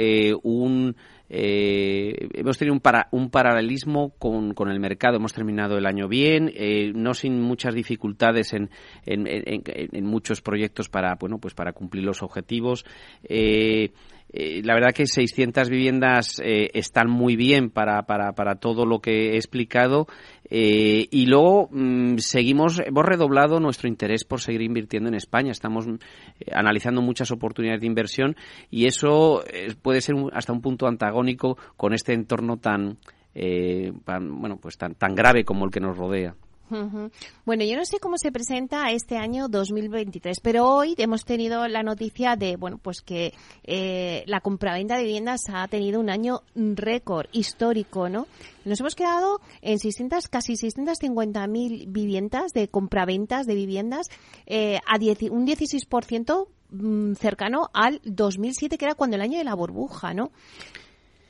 [0.43, 0.95] un
[1.29, 5.17] eh, hemos tenido un, para, un paralelismo con, con, el mercado.
[5.17, 8.71] Hemos terminado el año bien, eh, no sin muchas dificultades en,
[9.05, 12.85] en, en, en, muchos proyectos para, bueno, pues para cumplir los objetivos.
[13.25, 13.93] Eh,
[14.29, 19.01] eh, la verdad que 600 viviendas eh, están muy bien para, para, para, todo lo
[19.01, 20.07] que he explicado
[20.51, 25.53] eh, y luego mm, seguimos, hemos redoblado nuestro interés por seguir invirtiendo en España.
[25.53, 25.87] Estamos
[26.53, 28.37] analizando muchas oportunidades de inversión
[28.71, 29.43] y eso
[29.83, 32.99] puede ser hasta un punto antagónico con este entorno tan,
[33.33, 36.35] bueno, pues tan, tan grave como el que nos rodea.
[37.45, 41.83] Bueno, yo no sé cómo se presenta este año 2023, pero hoy hemos tenido la
[41.83, 43.33] noticia de, bueno, pues que
[43.65, 48.27] eh, la compraventa de viviendas ha tenido un año récord histórico, ¿no?
[48.65, 54.09] Nos hemos quedado en 600, casi 650.000 viviendas de compraventas de viviendas,
[54.47, 54.97] eh, a
[55.31, 60.33] un 16% mm, cercano al 2007, que era cuando el año de la burbuja, ¿no?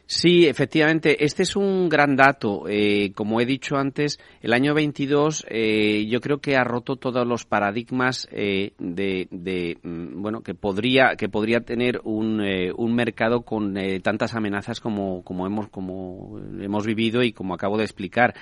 [0.09, 2.69] Sí, efectivamente, este es un gran dato.
[2.69, 7.27] Eh, como he dicho antes, el año 22 eh, yo creo que ha roto todos
[7.27, 12.95] los paradigmas eh, de, de, mm, bueno, que podría que podría tener un, eh, un
[12.95, 17.85] mercado con eh, tantas amenazas como como hemos como hemos vivido y como acabo de
[17.85, 18.35] explicar.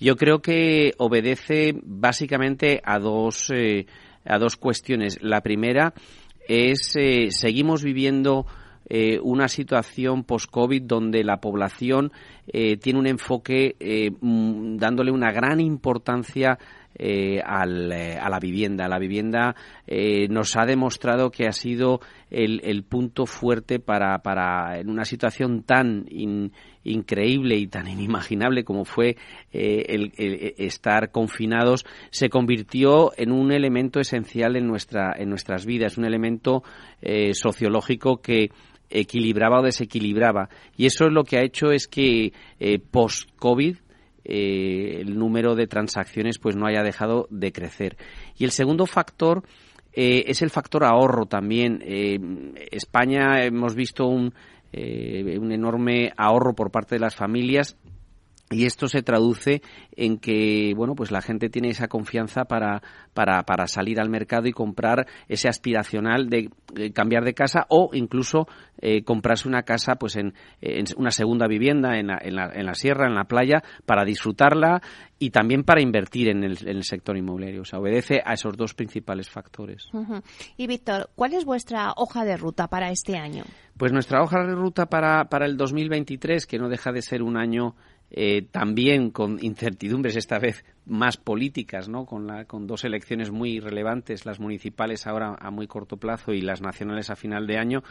[0.00, 3.86] Yo creo que obedece básicamente a dos eh,
[4.24, 5.22] a dos cuestiones.
[5.22, 5.94] La primera
[6.48, 6.96] es
[7.30, 8.46] seguimos viviendo
[8.86, 12.12] eh, una situación post-COVID donde la población
[12.46, 16.58] eh, tiene un enfoque eh, mm, dándole una gran importancia
[16.96, 18.86] eh, al, eh, a la vivienda.
[18.86, 24.88] La vivienda eh, nos ha demostrado que ha sido el, punto fuerte para, para, en
[24.88, 26.06] una situación tan
[26.84, 29.16] increíble y tan inimaginable como fue
[29.52, 35.96] el, el, estar confinados, se convirtió en un elemento esencial en, nuestra, en nuestras vidas,
[35.96, 36.62] un elemento
[37.32, 38.50] sociológico que
[38.90, 40.48] equilibraba o desequilibraba.
[40.76, 43.76] Y eso es lo que ha hecho es que eh, post-COVID
[44.26, 47.96] eh, el número de transacciones pues no haya dejado de crecer.
[48.38, 49.42] Y el segundo factor
[49.92, 51.82] eh, es el factor ahorro también.
[52.70, 54.34] España hemos visto un,
[54.72, 57.76] un enorme ahorro por parte de las familias
[58.50, 59.62] y esto se traduce
[59.96, 62.82] en que, bueno, pues la gente tiene esa confianza para,
[63.14, 66.50] para, para salir al mercado y comprar ese aspiracional de,
[66.92, 68.46] cambiar de casa o incluso
[68.86, 70.34] eh, comprarse una casa, pues en,
[70.98, 74.82] una segunda vivienda en la, en, la, en la, sierra, en la playa, para disfrutarla
[75.18, 77.62] y también para invertir en el, en el sector inmobiliario.
[77.62, 79.88] O sea, obedece a esos dos principales factores.
[80.58, 83.44] Y Víctor, ¿cuál es vuestra hoja de ruta para este año?
[83.78, 87.38] Pues nuestra hoja de ruta para, para el 2023, que no deja de ser un
[87.38, 87.74] año
[88.10, 92.04] eh, también con incertidumbres esta vez más políticas, ¿no?
[92.04, 96.40] Con, la, con dos elecciones muy relevantes, las municipales ahora a muy corto plazo y
[96.40, 97.82] las nacionales a final de año,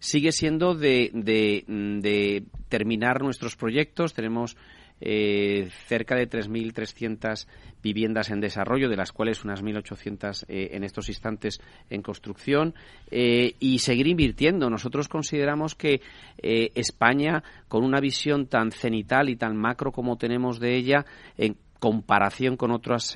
[0.00, 4.12] sigue siendo de, de, terminar nuestros proyectos.
[4.12, 4.56] Tenemos
[5.00, 7.46] eh, cerca de 3.300
[7.80, 12.74] viviendas en desarrollo, de las cuales unas 1.800 eh, en estos instantes en construcción,
[13.10, 14.68] eh, y seguir invirtiendo.
[14.68, 16.00] Nosotros consideramos que
[16.38, 22.56] España, con una visión tan cenital y tan macro como tenemos de ella, en comparación
[22.56, 23.12] con otras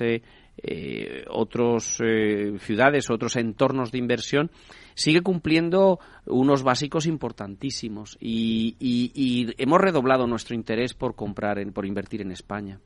[1.29, 2.01] otros
[2.59, 4.51] ciudades, otros entornos de inversión,
[4.93, 8.75] sigue cumpliendo unos básicos importantísimos y,
[9.57, 12.81] hemos redoblado nuestro interés por comprar, por invertir en España.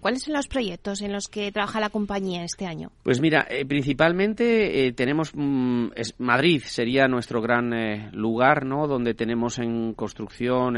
[0.00, 2.90] ¿Cuáles son los proyectos en los que trabaja la compañía este año?
[3.02, 8.86] Pues mira, eh, principalmente eh, tenemos mm, Madrid sería nuestro gran eh, lugar, ¿no?
[8.86, 10.74] Donde tenemos en construcción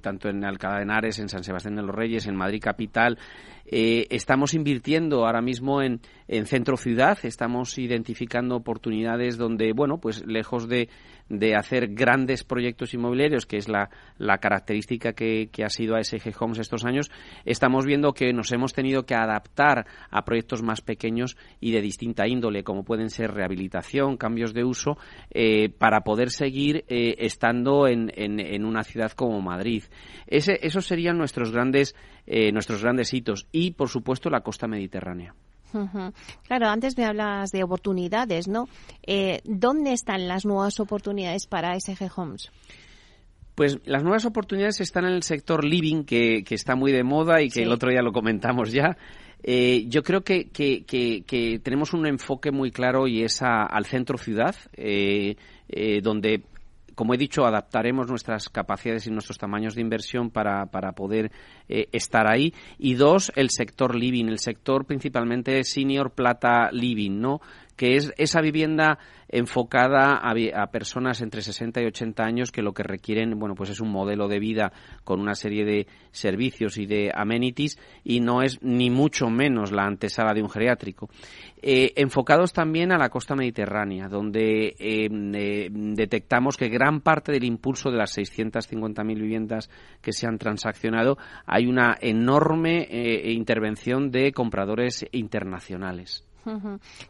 [0.00, 3.18] tanto en Alcalá de Henares, en San Sebastián de los Reyes, en Madrid capital.
[3.66, 10.68] estamos invirtiendo ahora mismo en, en centro ciudad, estamos identificando oportunidades donde, bueno, pues lejos
[10.68, 10.88] de
[11.28, 16.58] de hacer grandes proyectos inmobiliarios, que es la, la característica que, ha sido ASG Homes
[16.58, 17.10] estos años,
[17.44, 22.28] estamos viendo que nos hemos tenido que adaptar a proyectos más pequeños y de distinta
[22.28, 24.98] índole, como pueden ser rehabilitación, cambios de uso,
[25.30, 29.84] eh, para poder seguir eh, estando en, en, en, una ciudad como Madrid.
[30.26, 31.94] Ese, esos serían nuestros grandes,
[32.26, 35.34] eh, nuestros grandes hitos y, por supuesto, la costa mediterránea.
[36.46, 38.68] Claro, antes me hablas de oportunidades, ¿no?
[39.06, 42.50] Eh, ¿Dónde están las nuevas oportunidades para SG Homes?
[43.54, 47.48] Pues las nuevas oportunidades están en el sector living, que, está muy de moda y
[47.48, 48.96] que el otro día lo comentamos ya.
[49.42, 54.56] Eh, yo creo que, que, tenemos un enfoque muy claro y es al centro ciudad,
[54.76, 55.36] eh,
[56.02, 56.42] donde
[56.94, 61.32] como he dicho, adaptaremos nuestras capacidades y nuestros tamaños de inversión para, para poder
[61.68, 62.54] eh, estar ahí.
[62.78, 67.40] Y dos, el sector living, el sector principalmente senior plata living, ¿no?
[67.76, 72.84] Que es esa vivienda enfocada a, personas entre 60 y 80 años que lo que
[72.84, 77.10] requieren, bueno, pues es un modelo de vida con una serie de servicios y de
[77.12, 81.08] amenities y no es ni mucho menos la antesala de un geriátrico.
[81.60, 87.44] Eh, enfocados también a la costa mediterránea, donde eh, eh, detectamos que gran parte del
[87.44, 89.68] impulso de las 650.000 viviendas
[90.00, 92.86] que se han transaccionado hay una enorme
[93.24, 96.24] intervención de compradores internacionales.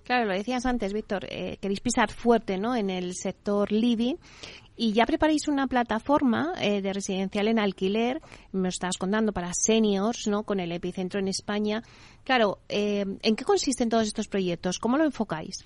[0.04, 2.76] Claro, lo decías antes, Víctor, eh, queréis pisar fuerte ¿no?
[2.76, 4.14] en el sector living
[4.76, 8.20] y ya preparáis una plataforma eh, de residencial en alquiler,
[8.52, 10.42] me estás contando, para seniors, ¿no?
[10.42, 11.82] con el epicentro en España.
[12.24, 14.78] Claro, eh, ¿en qué consisten todos estos proyectos?
[14.78, 15.64] ¿Cómo lo enfocáis?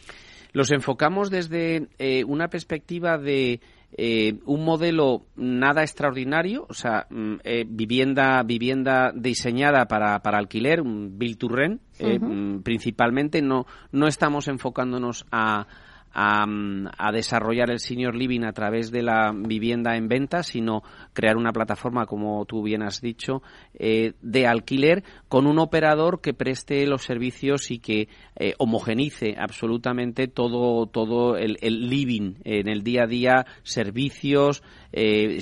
[0.53, 1.89] Los enfocamos desde
[2.27, 3.61] una perspectiva de
[3.93, 10.81] eh, un modelo nada extraordinario, o sea, mm, eh, vivienda vivienda diseñada para, para alquiler,
[10.81, 15.67] un build to rent, eh, mm, principalmente no no estamos enfocándonos a
[16.13, 20.83] a, desarrollar el senior living a través de la vivienda en venta, sino
[21.13, 23.43] crear una plataforma, como tú bien has dicho,
[23.75, 30.29] eh, de alquiler con un operador que preste los servicios y que eh, homogenice absolutamente
[30.29, 34.63] todo, todo el, living en el día a día, servicios,
[34.93, 35.39] eh,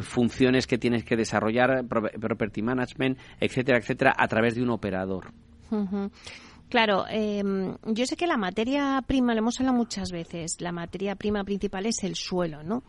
[0.00, 5.32] funciones que tienes que desarrollar, property management, etcétera, etcétera, a través de un operador.
[6.70, 11.16] Claro, em, yo sé que la materia prima, lo hemos hablado muchas veces, la materia
[11.16, 12.84] prima principal es el suelo, ¿no?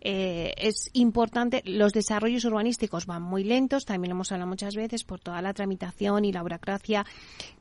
[0.00, 5.04] Eh, es importante, los desarrollos urbanísticos van muy lentos, también lo hemos hablado muchas veces
[5.04, 7.06] por toda la tramitación y la burocracia,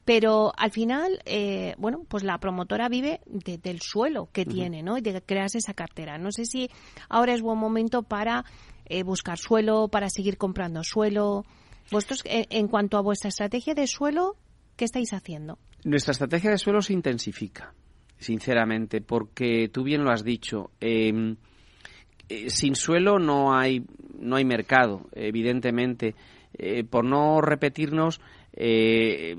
[0.05, 4.97] pero al final, eh, bueno, pues la promotora vive del suelo que tiene, ¿no?
[4.97, 6.17] Y de crearse esa cartera.
[6.17, 6.71] No sé si
[7.09, 8.43] ahora es buen momento para
[8.85, 11.45] eh, buscar suelo, para seguir comprando suelo.
[11.91, 14.35] Vosotros, en cuanto a vuestra estrategia de suelo,
[14.79, 15.59] ¿Qué estáis haciendo?
[15.83, 17.73] Nuestra estrategia de suelo se intensifica.
[18.17, 20.71] sinceramente, porque tú bien lo has dicho.
[20.79, 21.35] Em,
[22.29, 23.85] eh, sin suelo no hay,
[24.17, 26.15] no hay mercado, evidentemente.
[26.53, 28.21] Eh, por no repetirnos,
[28.53, 29.35] eh,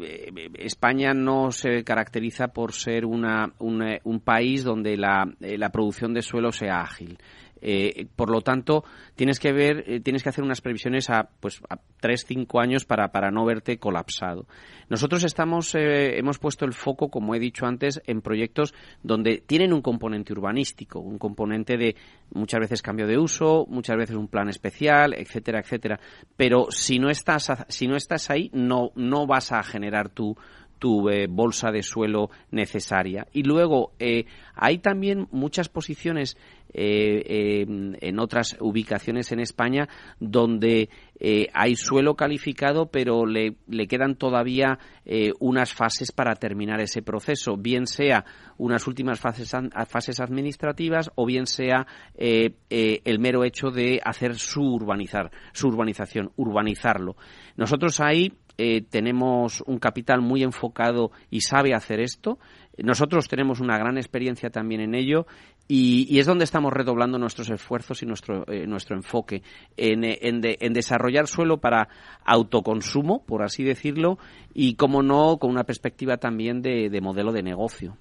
[0.59, 6.53] España no se caracteriza por ser una, un país donde la, la, producción de suelo
[6.53, 7.19] sea ágil.
[7.63, 8.85] Eh, por lo tanto,
[9.15, 12.85] tienes que ver, eh, tienes que hacer unas previsiones a, pues, a tres, cinco años
[12.85, 14.47] para, para no verte colapsado.
[14.89, 19.73] Nosotros estamos, eh, hemos puesto el foco, como he dicho antes, en proyectos donde tienen
[19.73, 21.97] un componente urbanístico, un componente de
[22.33, 26.01] muchas veces cambio de uso, muchas veces un plan especial, etcétera, etcétera.
[26.37, 30.37] Pero si no estás, si no estás ahí, no, no vas a generar tu,
[30.81, 33.29] tu eh, bolsa de suelo necesaria.
[33.33, 34.25] Y luego eh,
[34.57, 36.37] hay también muchas posiciones
[36.73, 40.89] eh, en otras ubicaciones en España donde
[41.53, 44.79] hay suelo calificado, pero le, le quedan todavía
[45.39, 48.25] unas fases para terminar ese proceso, bien sea
[48.57, 49.53] unas últimas fases,
[49.87, 57.17] fases administrativas o bien sea el mero hecho de hacer su urbanizar, su urbanización, urbanizarlo.
[57.57, 62.39] Nosotros ahí eh, tenemos un capital muy enfocado y sabe hacer esto.
[62.77, 65.27] Nosotros tenemos una gran experiencia también en ello
[65.73, 69.45] y, es donde estamos redoblando nuestros esfuerzos y nuestro, eh, nuestro enfoque
[69.77, 71.89] en, en, desarrollar suelo para
[72.25, 74.19] autoconsumo, por así decirlo,
[74.53, 77.97] y, como no, con una perspectiva también de, modelo de negocio.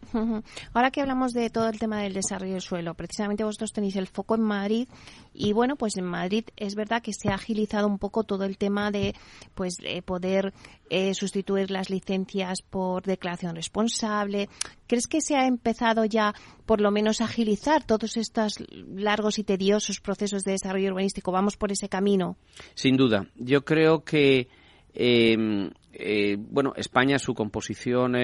[0.73, 4.07] Ahora que hablamos de todo el tema del desarrollo del suelo, precisamente vosotros tenéis el
[4.07, 4.87] foco en Madrid
[5.33, 8.57] y, bueno, pues en Madrid es verdad que se ha agilizado un poco todo el
[8.57, 9.13] tema de
[9.53, 10.53] pues poder
[10.89, 14.49] eh, sustituir las licencias por declaración responsable.
[14.87, 16.33] ¿Crees que se ha empezado ya,
[16.65, 21.31] por lo menos, a agilizar todos estos largos y tediosos procesos de desarrollo urbanístico?
[21.31, 22.37] ¿Vamos por ese camino?
[22.73, 23.27] Sin duda.
[23.35, 24.47] Yo creo que,
[24.95, 28.15] eh, eh, bueno, España, su composición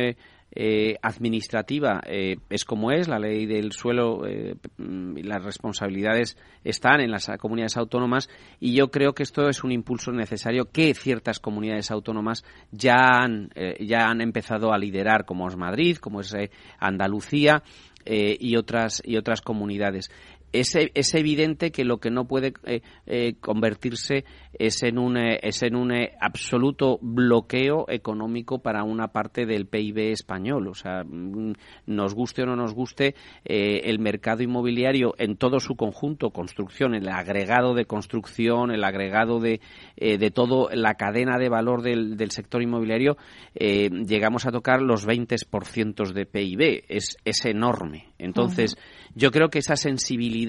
[0.57, 7.01] eh, administrativa eh, es como es, la ley del suelo eh, y las responsabilidades están
[7.01, 8.30] en las comunidades autónomas
[8.61, 13.49] y yo creo que esto es un impulso necesario que ciertas comunidades autónomas ya han,
[13.82, 16.34] ya han empezado a liderar, como es Madrid, como es
[16.80, 17.61] Andalucía.
[18.05, 20.11] y otras y otras comunidades
[20.60, 24.26] es, evidente que lo que no puede eh, eh, convertirse
[24.58, 30.12] es en un, eh, es en un absoluto bloqueo económico para una parte del PIB
[30.12, 30.68] español.
[30.68, 31.53] O sea, mm,
[31.88, 37.08] nos guste o no nos guste, el mercado inmobiliario en todo su conjunto, construcción, el
[37.10, 39.62] agregado de construcción, el agregado de,
[39.97, 43.18] de todo, la cadena de valor del, del sector inmobiliario,
[43.53, 46.84] llegamos a tocar los 20% de PIB.
[46.88, 48.14] Es, es enorme.
[48.18, 48.78] Entonces,
[49.14, 50.45] yo creo que esa sensibilidad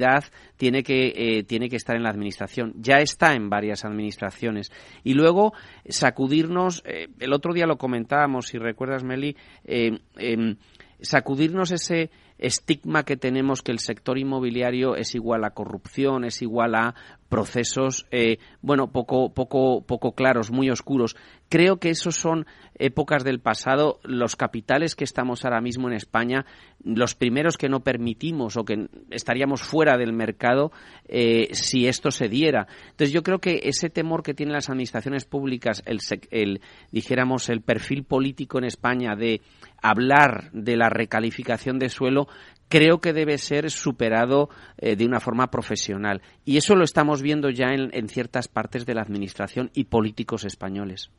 [0.56, 2.74] tiene que, eh, tiene que estar en la administración.
[2.76, 4.72] Ya está en varias administraciones.
[5.04, 5.52] Y luego
[5.88, 10.56] sacudirnos, eh, el otro día lo comentábamos, si recuerdas, Meli, eh, em,
[11.00, 16.74] sacudirnos ese estigma que tenemos que el sector inmobiliario es igual a corrupción, es igual
[16.74, 16.94] a
[17.28, 21.16] procesos, eh, bueno, poco, poco, poco claros, muy oscuros.
[21.48, 22.46] Creo que esos son
[22.78, 24.00] épocas del pasado.
[24.02, 26.44] Los capitales que estamos ahora mismo en España,
[26.84, 30.72] los primeros que no permitimos o que estaríamos fuera del mercado
[31.08, 32.66] eh, si esto se diera.
[32.90, 36.00] Entonces yo creo que ese temor que tienen las administraciones públicas, el,
[36.30, 36.60] el
[36.90, 39.40] dijéramos el perfil político en España de
[39.82, 42.28] hablar de la recalificación de suelo
[42.68, 44.48] creo que debe ser superado
[44.78, 46.22] eh, de una forma profesional.
[46.44, 51.10] Y eso lo estamos viendo ya en, ciertas partes de la Administración y políticos españoles.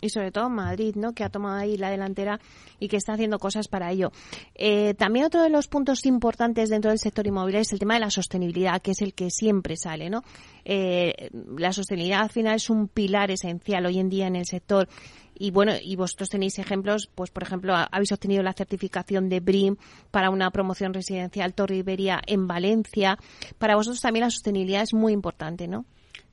[0.00, 1.12] Y sobre todo Madrid, ¿no?
[1.12, 2.40] que ha tomado ahí la delantera
[2.78, 4.12] y que está haciendo cosas para ello.
[4.54, 8.00] Eh, también otro de los puntos importantes dentro del sector inmobiliario es el tema de
[8.00, 10.10] la sostenibilidad, que es el que siempre sale.
[10.10, 10.22] ¿no?
[10.64, 14.88] Eh, la sostenibilidad al final es un pilar esencial hoy en día en el sector
[15.38, 19.76] y bueno, y vosotros tenéis ejemplos, pues por ejemplo, habéis obtenido la certificación de BRIM
[20.10, 23.18] para una promoción residencial Torre Iberia en Valencia.
[23.58, 25.84] Para vosotros también la sostenibilidad es muy importante, ¿no?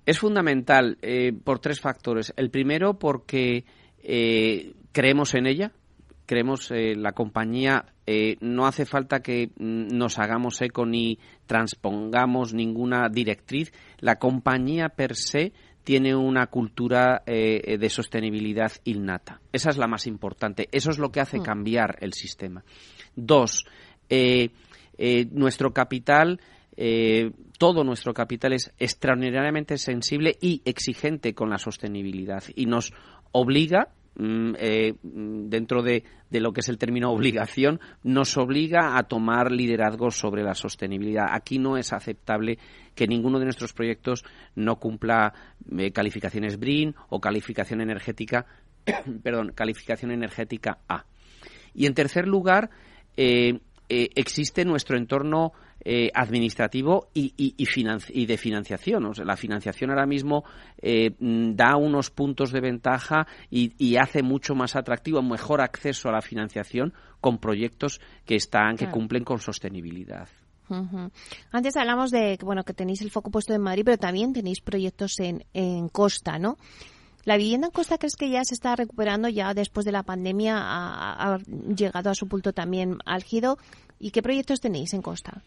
[0.06, 2.34] Es fundamental eh, por tres factores.
[2.36, 3.64] El primero, porque
[4.04, 5.72] eh, creemos en ella,
[6.26, 12.54] creemos eh, la compañía eh, no hace falta que mm, nos hagamos eco ni transpongamos
[12.54, 15.54] ninguna directriz la compañía per se
[15.84, 19.42] tiene una cultura eh, de sostenibilidad innata.
[19.52, 20.68] Esa es la más importante.
[20.72, 21.44] Eso es lo que hace mm.
[21.44, 22.64] cambiar el sistema.
[23.16, 23.66] Dos,
[24.10, 24.50] eh,
[24.98, 26.40] eh, nuestro capital,
[27.60, 32.92] todo nuestro capital es extraordinariamente sensible y exigente con la sostenibilidad y nos
[33.32, 40.11] obliga eh, dentro de, lo que es el término obligación, nos obliga a tomar liderazgo
[40.11, 41.28] sobre la sostenibilidad.
[41.32, 42.57] Aquí no es aceptable
[42.95, 44.24] que ninguno de nuestros proyectos
[44.55, 45.34] no cumpla
[45.78, 48.45] eh, calificaciones BRIN o calificación energética,
[49.24, 51.05] perdón, calificación energética A.
[51.74, 52.70] Y en tercer lugar,
[53.18, 53.59] eh,
[53.89, 55.53] existe nuestro entorno
[55.86, 59.06] eh, administrativo y, y, de financiación.
[59.06, 60.46] O sea, la financiación ahora mismo
[60.82, 66.14] eh, mm, da unos puntos de ventaja y, hace mucho más atractivo, mejor acceso a
[66.14, 70.30] la financiación con proyectos que están, que cumplen con sostenibilidad.
[71.52, 75.20] Antes hablamos de bueno que tenéis el foco puesto en Madrid, pero también tenéis proyectos
[75.20, 76.58] en, en Costa, ¿no?
[77.26, 80.58] ¿La vivienda en Costa crees que ya se está recuperando ya después de la pandemia?
[80.58, 81.38] Ha, ha
[81.76, 83.58] llegado a su punto también álgido.
[84.00, 85.44] ¿Y qué proyectos tenéis en Costa?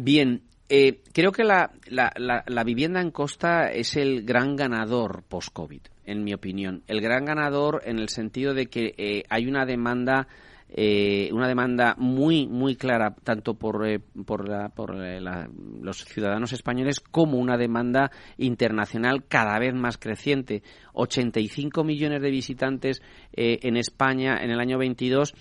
[0.00, 6.22] Bien, eh, creo que la, la, vivienda en costa es el gran ganador post-COVID, en
[6.22, 6.84] mi opinión.
[6.86, 10.28] El gran ganador en el sentido de que eh, hay una demanda.
[10.70, 13.80] Eh, una demanda muy muy clara tanto por,
[14.26, 20.62] por, por los ciudadanos españoles como una demanda internacional cada vez más creciente.
[20.92, 25.34] 85 millones de visitantes en España en el año 22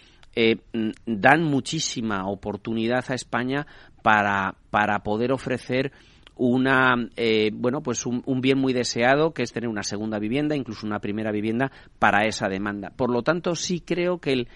[1.05, 3.66] dan muchísima oportunidad a España
[4.08, 5.91] para, poder ofrecer
[6.38, 10.86] una eh, bueno pues un, bien muy deseado que es tener una segunda vivienda incluso
[10.86, 12.91] una primera vivienda para esa demanda.
[12.95, 14.47] Por lo tanto sí creo que el,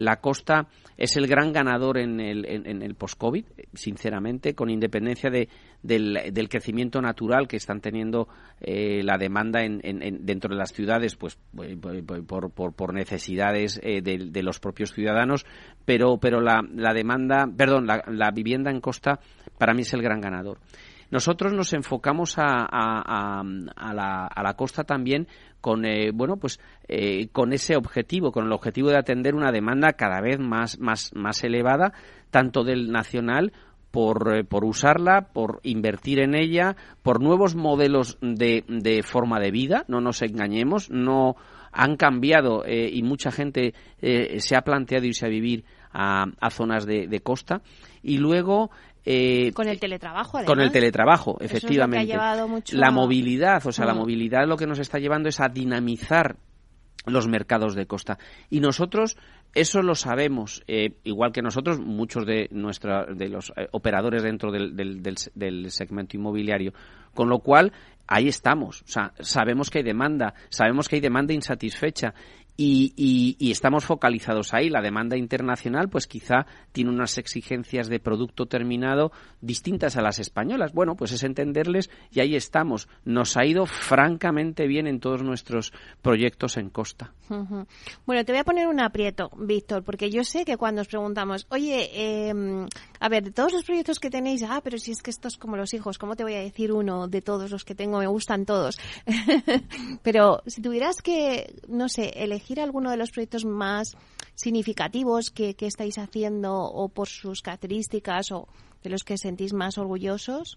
[0.00, 3.44] la costa es el gran ganador en el, en, el post-COVID,
[3.74, 5.50] sinceramente, con independencia de,
[5.82, 8.26] del, crecimiento natural que están teniendo
[8.62, 9.80] eh, la demanda en,
[10.24, 11.38] dentro de las ciudades, pues
[12.24, 15.44] por, por, por necesidades eh, de, los propios ciudadanos,
[15.84, 19.20] pero, pero la, la demanda, perdón, la, la vivienda en costa
[19.58, 20.60] para mí es el gran ganador.
[21.10, 23.42] Nosotros nos enfocamos a, a,
[23.92, 25.26] la, a la, costa también
[25.60, 29.92] con eh, bueno pues eh, con ese objetivo, con el objetivo de atender una demanda
[29.94, 31.92] cada vez más más más elevada
[32.30, 33.52] tanto del nacional
[33.90, 39.50] por, eh, por, usarla, por invertir en ella, por nuevos modelos de, de forma de
[39.50, 41.34] vida, no nos engañemos, no
[41.72, 47.06] han cambiado y mucha gente se ha planteado irse a vivir a, a zonas de,
[47.06, 47.62] de, costa.
[48.02, 48.70] Y luego
[49.04, 50.54] eh, con el teletrabajo, además.
[50.54, 52.14] Con el teletrabajo, efectivamente.
[52.72, 53.98] La movilidad, o sea, la mm.
[53.98, 56.36] movilidad lo que nos está llevando es a dinamizar
[57.06, 58.18] los mercados de costa.
[58.50, 59.16] Y nosotros
[59.54, 64.52] eso lo sabemos, eh, igual que nosotros, muchos de nuestra, de los eh, operadores dentro
[64.52, 65.02] del, del,
[65.34, 66.72] del, segmento inmobiliario.
[67.14, 67.72] Con lo cual,
[68.06, 68.82] ahí estamos.
[68.82, 72.14] O sea, sabemos que hay demanda, sabemos que hay demanda insatisfecha
[72.56, 74.68] y, estamos focalizados ahí.
[74.68, 80.72] La demanda internacional, pues quizá tiene unas exigencias de producto terminado distintas a las españolas.
[80.72, 82.88] Bueno, pues es entenderles y ahí estamos.
[83.04, 85.72] Nos ha ido francamente bien en todos nuestros
[86.02, 87.12] proyectos en costa.
[88.06, 91.46] Bueno, te voy a poner un aprieto, Víctor, porque yo sé que cuando os preguntamos,
[91.50, 92.66] oye, em,
[92.98, 95.36] a ver, de todos los proyectos que tenéis, ah, pero si es que esto es
[95.36, 97.98] como los hijos, ¿cómo te voy a decir uno de todos los que tengo?
[97.98, 98.78] Me gustan todos.
[100.02, 103.96] pero si tuvieras que, no sé, elegir alguno de los proyectos más
[104.34, 108.48] significativos que, estáis haciendo o por sus características o
[108.82, 110.56] de los que sentís más orgullosos?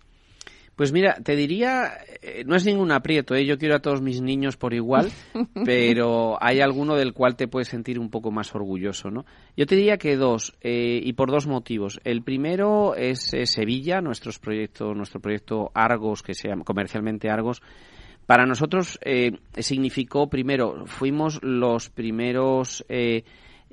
[0.75, 3.45] Pues mira, te diría, eh, no es ningún aprieto, ¿eh?
[3.45, 5.11] yo quiero a todos mis niños por igual,
[5.65, 9.23] pero hay alguno del cual te puedes sentir un poco más orgulloso, ¿no?
[9.55, 11.99] Yo te diría que dos, eh, y por dos motivos.
[12.03, 17.61] El primero es Sevilla, nuestros proyectos, nuestro proyecto Argos, que se llama comercialmente Argos,
[18.25, 23.23] para nosotros eh, significó, primero, fuimos los primeros, eh,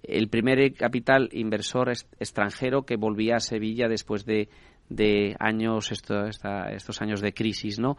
[0.02, 4.48] el primer capital inversor extranjero que volvía a Sevilla después de,
[4.88, 7.96] de años, estos años de crisis, ¿no?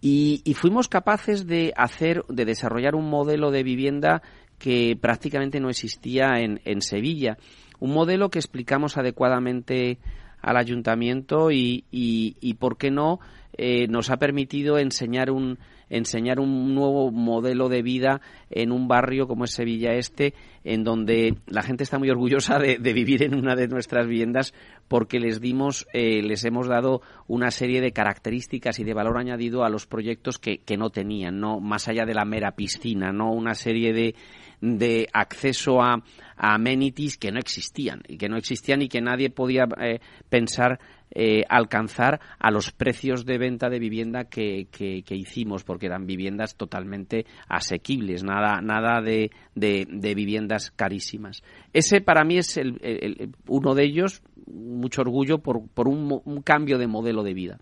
[0.00, 4.22] Y, fuimos capaces de hacer, de desarrollar un modelo de vivienda
[4.58, 7.36] que prácticamente no existía en, en Sevilla.
[7.80, 9.98] Un modelo que explicamos adecuadamente
[10.40, 13.18] al ayuntamiento y, y, y ¿por qué no?,
[13.58, 15.58] eh, nos ha permitido enseñar un,
[15.90, 20.34] enseñar un nuevo modelo de vida en un barrio como es Sevilla Este,
[20.64, 24.54] en donde la gente está muy orgullosa de, vivir en una de nuestras viviendas
[24.86, 29.64] porque les dimos, eh, les hemos dado una serie de características y de valor añadido
[29.64, 33.32] a los proyectos que, que no tenían, no más allá de la mera piscina, no
[33.32, 34.14] una serie de
[34.60, 36.02] de acceso a,
[36.36, 39.98] amenities que no existían y que no existían y que nadie podía eh,
[40.28, 40.78] pensar
[41.10, 44.68] eh, alcanzar a los precios de venta de vivienda que,
[45.10, 51.42] hicimos, porque eran viviendas totalmente asequibles, nada, nada de, de, viviendas carísimas.
[51.72, 56.86] Ese para mí es el, uno de ellos, mucho orgullo por, por un, cambio de
[56.86, 57.58] modelo de vida.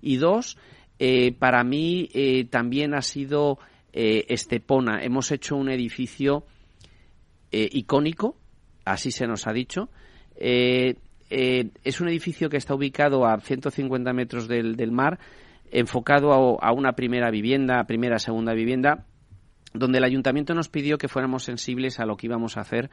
[0.00, 0.58] Y dos,
[0.98, 2.08] eh, para mí
[2.50, 3.58] también ha sido
[3.98, 5.02] eh, Estepona.
[5.02, 6.44] Hemos hecho un edificio
[7.50, 8.36] eh, icónico,
[8.84, 9.88] así se nos ha dicho.
[11.30, 15.18] Eh, es un edificio que está ubicado a 150 metros del, mar,
[15.70, 19.04] enfocado a, una primera vivienda, primera, segunda vivienda,
[19.74, 22.90] donde el ayuntamiento nos pidió que fuéramos sensibles a lo que íbamos a hacer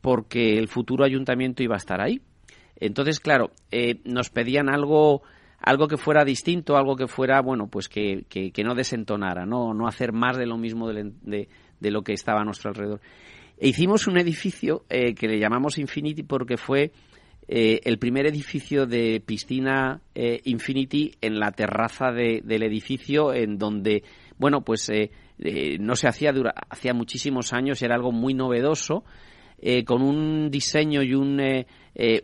[0.00, 2.20] porque el futuro ayuntamiento iba a estar ahí.
[2.76, 5.22] Entonces, claro, eh, nos pedían algo
[5.58, 9.74] algo que fuera distinto, algo que fuera, bueno, pues que, que, no desentonara, ¿no?
[9.74, 11.48] no hacer más de lo mismo de,
[11.80, 13.00] lo que estaba a nuestro alrededor.
[13.58, 16.92] E hicimos un edificio eh, que le llamamos Infinity porque fue
[17.48, 24.02] eh, el primer edificio de piscina eh, Infinity en la terraza del edificio, en donde,
[24.38, 24.90] bueno, pues
[25.78, 26.32] no se hacía
[26.70, 29.04] hacía muchísimos años, era algo muy novedoso,
[29.86, 31.40] con un diseño y un,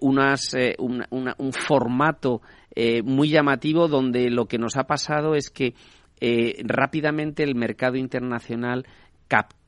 [0.01, 2.43] unas, un formato
[3.05, 5.75] muy llamativo, donde lo que nos ha pasado es que
[6.65, 8.87] rápidamente el mercado internacional
[9.29, 9.62] captó,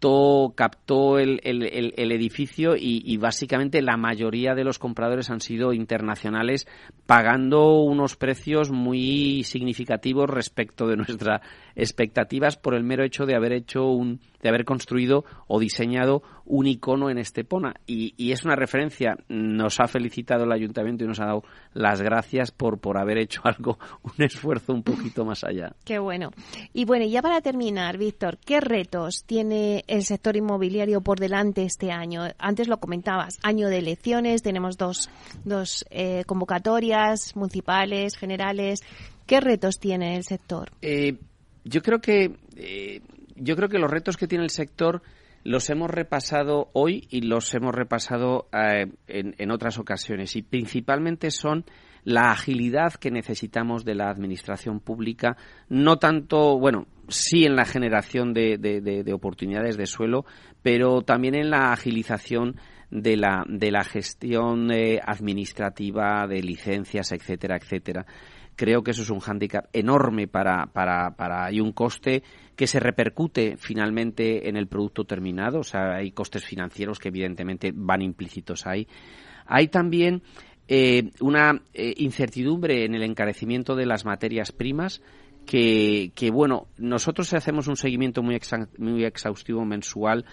[0.55, 6.66] captó el, edificio y, básicamente la mayoría de los compradores han sido internacionales
[7.07, 11.42] pagando unos precios muy significativos respecto de nuestras
[11.76, 16.66] expectativas por el mero hecho de haber hecho un, de haber construido o diseñado un
[16.66, 17.74] icono en Estepona.
[17.86, 19.16] Y, y es una referencia.
[19.28, 23.40] Nos ha felicitado el ayuntamiento y nos ha dado las gracias por, por haber hecho
[23.44, 25.74] algo, un esfuerzo un poquito más allá.
[25.84, 26.30] Qué bueno.
[26.72, 31.90] Y bueno, ya para terminar, Víctor, ¿qué retos tiene el sector inmobiliario por delante este
[31.90, 32.22] año?
[32.38, 35.11] Antes lo comentabas, año de elecciones, tenemos dos,
[35.45, 38.80] dos eh, convocatorias municipales, generales.
[39.26, 40.70] ¿Qué retos tiene el sector?
[40.82, 41.18] Eh,
[41.64, 43.01] yo creo que eh,
[43.36, 45.03] yo creo que los retos que tiene el sector
[45.42, 51.64] los hemos repasado hoy y los hemos repasado eh, en, otras ocasiones y principalmente son
[52.05, 55.36] la agilidad que necesitamos de la administración pública,
[55.68, 60.24] no tanto, bueno, sí en la generación de, oportunidades de suelo,
[60.62, 62.57] pero también en la agilización
[62.90, 68.07] de la, de la gestión eh, administrativa, de licencias, etcétera, etcétera.
[68.57, 72.22] Creo que eso es un hándicap enorme para, para, para, y un coste
[72.55, 75.59] que se repercute finalmente en el producto terminado.
[75.59, 78.86] O sea, hay costes financieros que evidentemente van implícitos ahí.
[79.46, 80.22] Hay también
[80.68, 85.02] eh, una eh, incertidumbre en el encarecimiento de las materias primas
[85.44, 88.40] que, bueno, nosotros hacemos un seguimiento muy,
[88.78, 90.24] muy exhaustivo mensual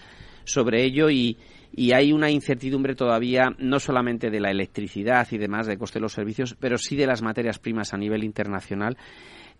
[0.44, 1.36] sobre ello y,
[1.74, 6.02] y hay una incertidumbre todavía no solamente de la electricidad y demás, de coste de
[6.02, 8.96] los servicios, pero sí de las materias primas a nivel internacional.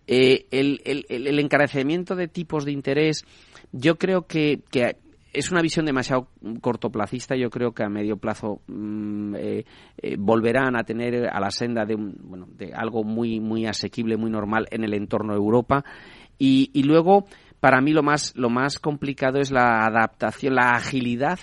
[0.06, 3.24] Eh, el, el, encarecimiento de tipos de interés,
[3.70, 4.96] yo creo que, que
[5.32, 6.28] es una visión demasiado
[6.60, 7.34] cortoplacista.
[7.36, 9.64] Yo creo que a medio plazo mm, eh,
[9.96, 14.16] eh, volverán a tener a la senda de, un, bueno, de algo muy, muy asequible,
[14.16, 15.84] muy normal en el entorno de Europa.
[16.38, 17.26] Y, y luego,
[17.60, 21.38] para mí, lo más, lo más complicado es la adaptación, la agilidad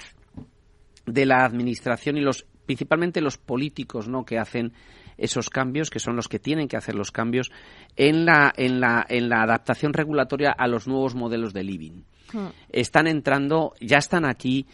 [1.05, 4.73] de la administración y los principalmente los políticos no que hacen
[5.17, 7.51] esos cambios que son los que tienen que hacer los cambios
[7.95, 12.47] en la en la en la adaptación regulatoria a los nuevos modelos de living hmm.
[12.71, 14.65] están entrando ya están aquí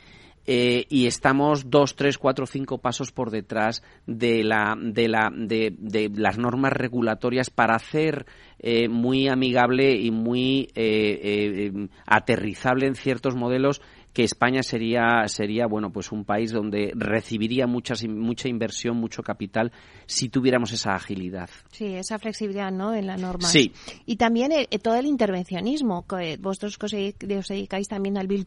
[0.47, 5.73] eh, y estamos dos, tres, cuatro, cinco pasos por detrás de, la, de, la, de,
[5.75, 8.27] de las normas regulatorias para hacer
[8.59, 11.71] eh, muy amigable y muy eh,
[12.05, 13.81] aterrizable en ciertos modelos
[14.16, 19.74] que España sería, sería bueno, pues un país donde recibiría muchas, mucha inversión, mucho capital,
[20.05, 21.49] si tuviéramos esa agilidad.
[21.74, 23.45] Sí, esa flexibilidad, ¿no?, en la norma.
[23.45, 23.74] Sí.
[24.05, 28.45] Y también eh, todo el intervencionismo, que vosotros que os, dedicáis también al Bill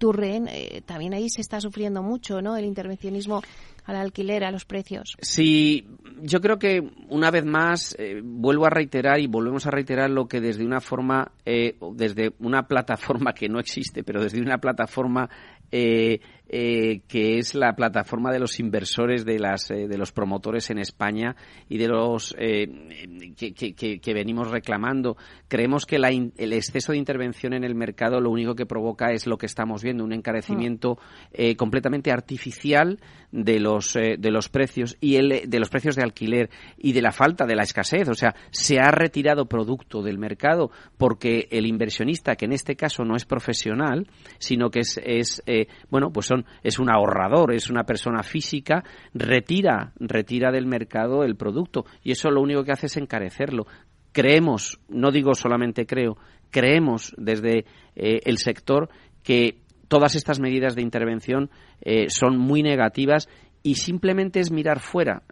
[0.48, 3.42] eh, también ahí se está sufriendo mucho, ¿no?, el intervencionismo
[3.88, 5.16] al alquiler, a los precios.
[5.20, 5.86] Sí,
[6.20, 10.28] yo creo que una vez más eh, vuelvo a reiterar y volvemos a reiterar lo
[10.28, 15.30] que desde una forma, eh, desde una plataforma que no existe, pero desde una plataforma
[15.70, 20.70] eh, eh, que es la plataforma de los inversores de las eh, de los promotores
[20.70, 21.36] en España
[21.68, 26.98] y de los eh, que, que, que, venimos reclamando creemos que la el exceso de
[26.98, 30.98] intervención en el mercado lo único que provoca es lo que estamos viendo un encarecimiento
[31.38, 31.52] mm.
[31.56, 32.98] completamente artificial
[33.30, 37.12] de los de los precios y el de los precios de alquiler y de la
[37.12, 42.36] falta de la escasez o sea se ha retirado producto del mercado porque el inversionista
[42.36, 45.42] que en este caso no es profesional sino que es, es
[45.90, 48.84] bueno pues son es un ahorrador, es una persona física,
[49.14, 53.66] retira, retira del mercado el producto y eso lo único que hace es encarecerlo.
[54.12, 56.16] Creemos, no digo solamente creo,
[56.50, 58.88] creemos desde eh, el sector
[59.22, 59.58] que
[59.88, 63.28] todas estas medidas de intervención eh, son muy negativas
[63.62, 65.22] y simplemente es mirar fuera.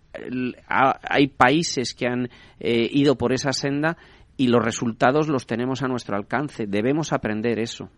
[0.68, 2.28] Hay países que han
[2.58, 3.96] eh, ido por esa senda
[4.36, 6.66] y los resultados los tenemos a nuestro alcance.
[6.66, 7.88] Debemos aprender eso.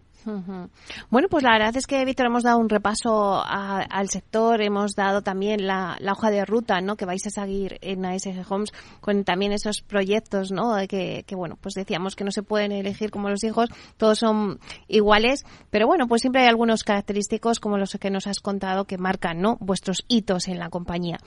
[1.11, 5.23] Bueno, pues la verdad es que, Víctor, hemos dado un repaso al sector, hemos dado
[5.23, 6.97] también la, hoja de ruta ¿no?
[6.97, 10.75] que vais a seguir en ASG Homes con también esos proyectos ¿no?
[10.89, 14.59] que, bueno, pues decíamos que no se pueden elegir como los hijos, todos son
[14.89, 18.99] iguales, pero bueno, pues siempre hay algunos característicos como los que nos has contado que
[18.99, 19.57] marcan ¿no?
[19.61, 21.19] vuestros hitos en la compañía.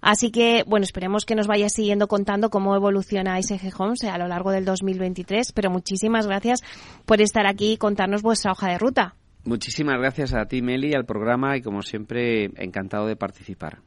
[0.00, 4.28] Así que, bueno, esperemos que nos vayas siguiendo contando cómo evoluciona ASG Homes a lo
[4.28, 6.60] largo del 2023, pero muchísimas gracias
[7.06, 9.14] por estar aquí y contarnos vuestra hoja de ruta.
[9.44, 13.78] Muchísimas gracias a ti, Meli, al programa y como siempre, encantado de participar.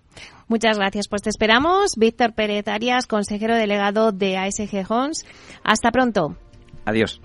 [0.48, 1.10] Muchas gracias.
[1.10, 1.96] Pues te esperamos.
[1.98, 5.26] Víctor Pérez Arias, consejero delegado de ASG Homes.
[5.64, 6.38] Hasta pronto.
[6.86, 7.20] Adiós.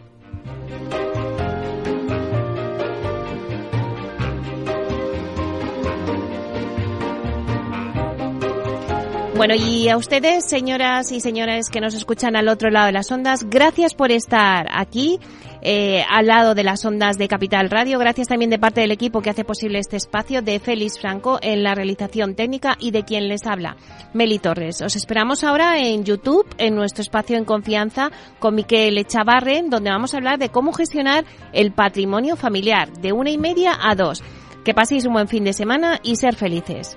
[9.37, 13.11] Bueno, y a ustedes, señoras y señores que nos escuchan al otro lado de las
[13.11, 15.19] ondas, gracias por estar aquí
[15.63, 17.99] eh, al lado de las ondas de Capital Radio.
[17.99, 21.63] Gracias también de parte del equipo que hace posible este espacio de Félix Franco en
[21.63, 23.77] la realización técnica y de quien les habla,
[24.13, 24.83] Meli Torres.
[24.83, 30.15] Os esperamos ahora en YouTube, en nuestro espacio en confianza con Miquel Echavarren, donde vamos
[30.15, 34.23] a hablar de cómo gestionar el patrimonio familiar de una y media a dos.
[34.65, 36.97] Que paséis un buen fin de semana y ser felices.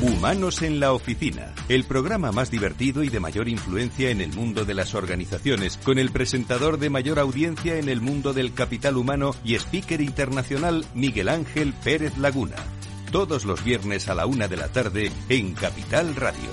[0.00, 4.64] Humanos en la Oficina, el programa más divertido y de mayor influencia en el mundo
[4.64, 9.34] de las organizaciones, con el presentador de mayor audiencia en el mundo del capital humano
[9.42, 12.54] y speaker internacional Miguel Ángel Pérez Laguna.
[13.10, 16.50] Todos los viernes a la una de la tarde en Capital Radio.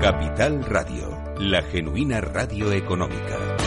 [0.00, 3.59] Capital Radio, la genuina radio económica.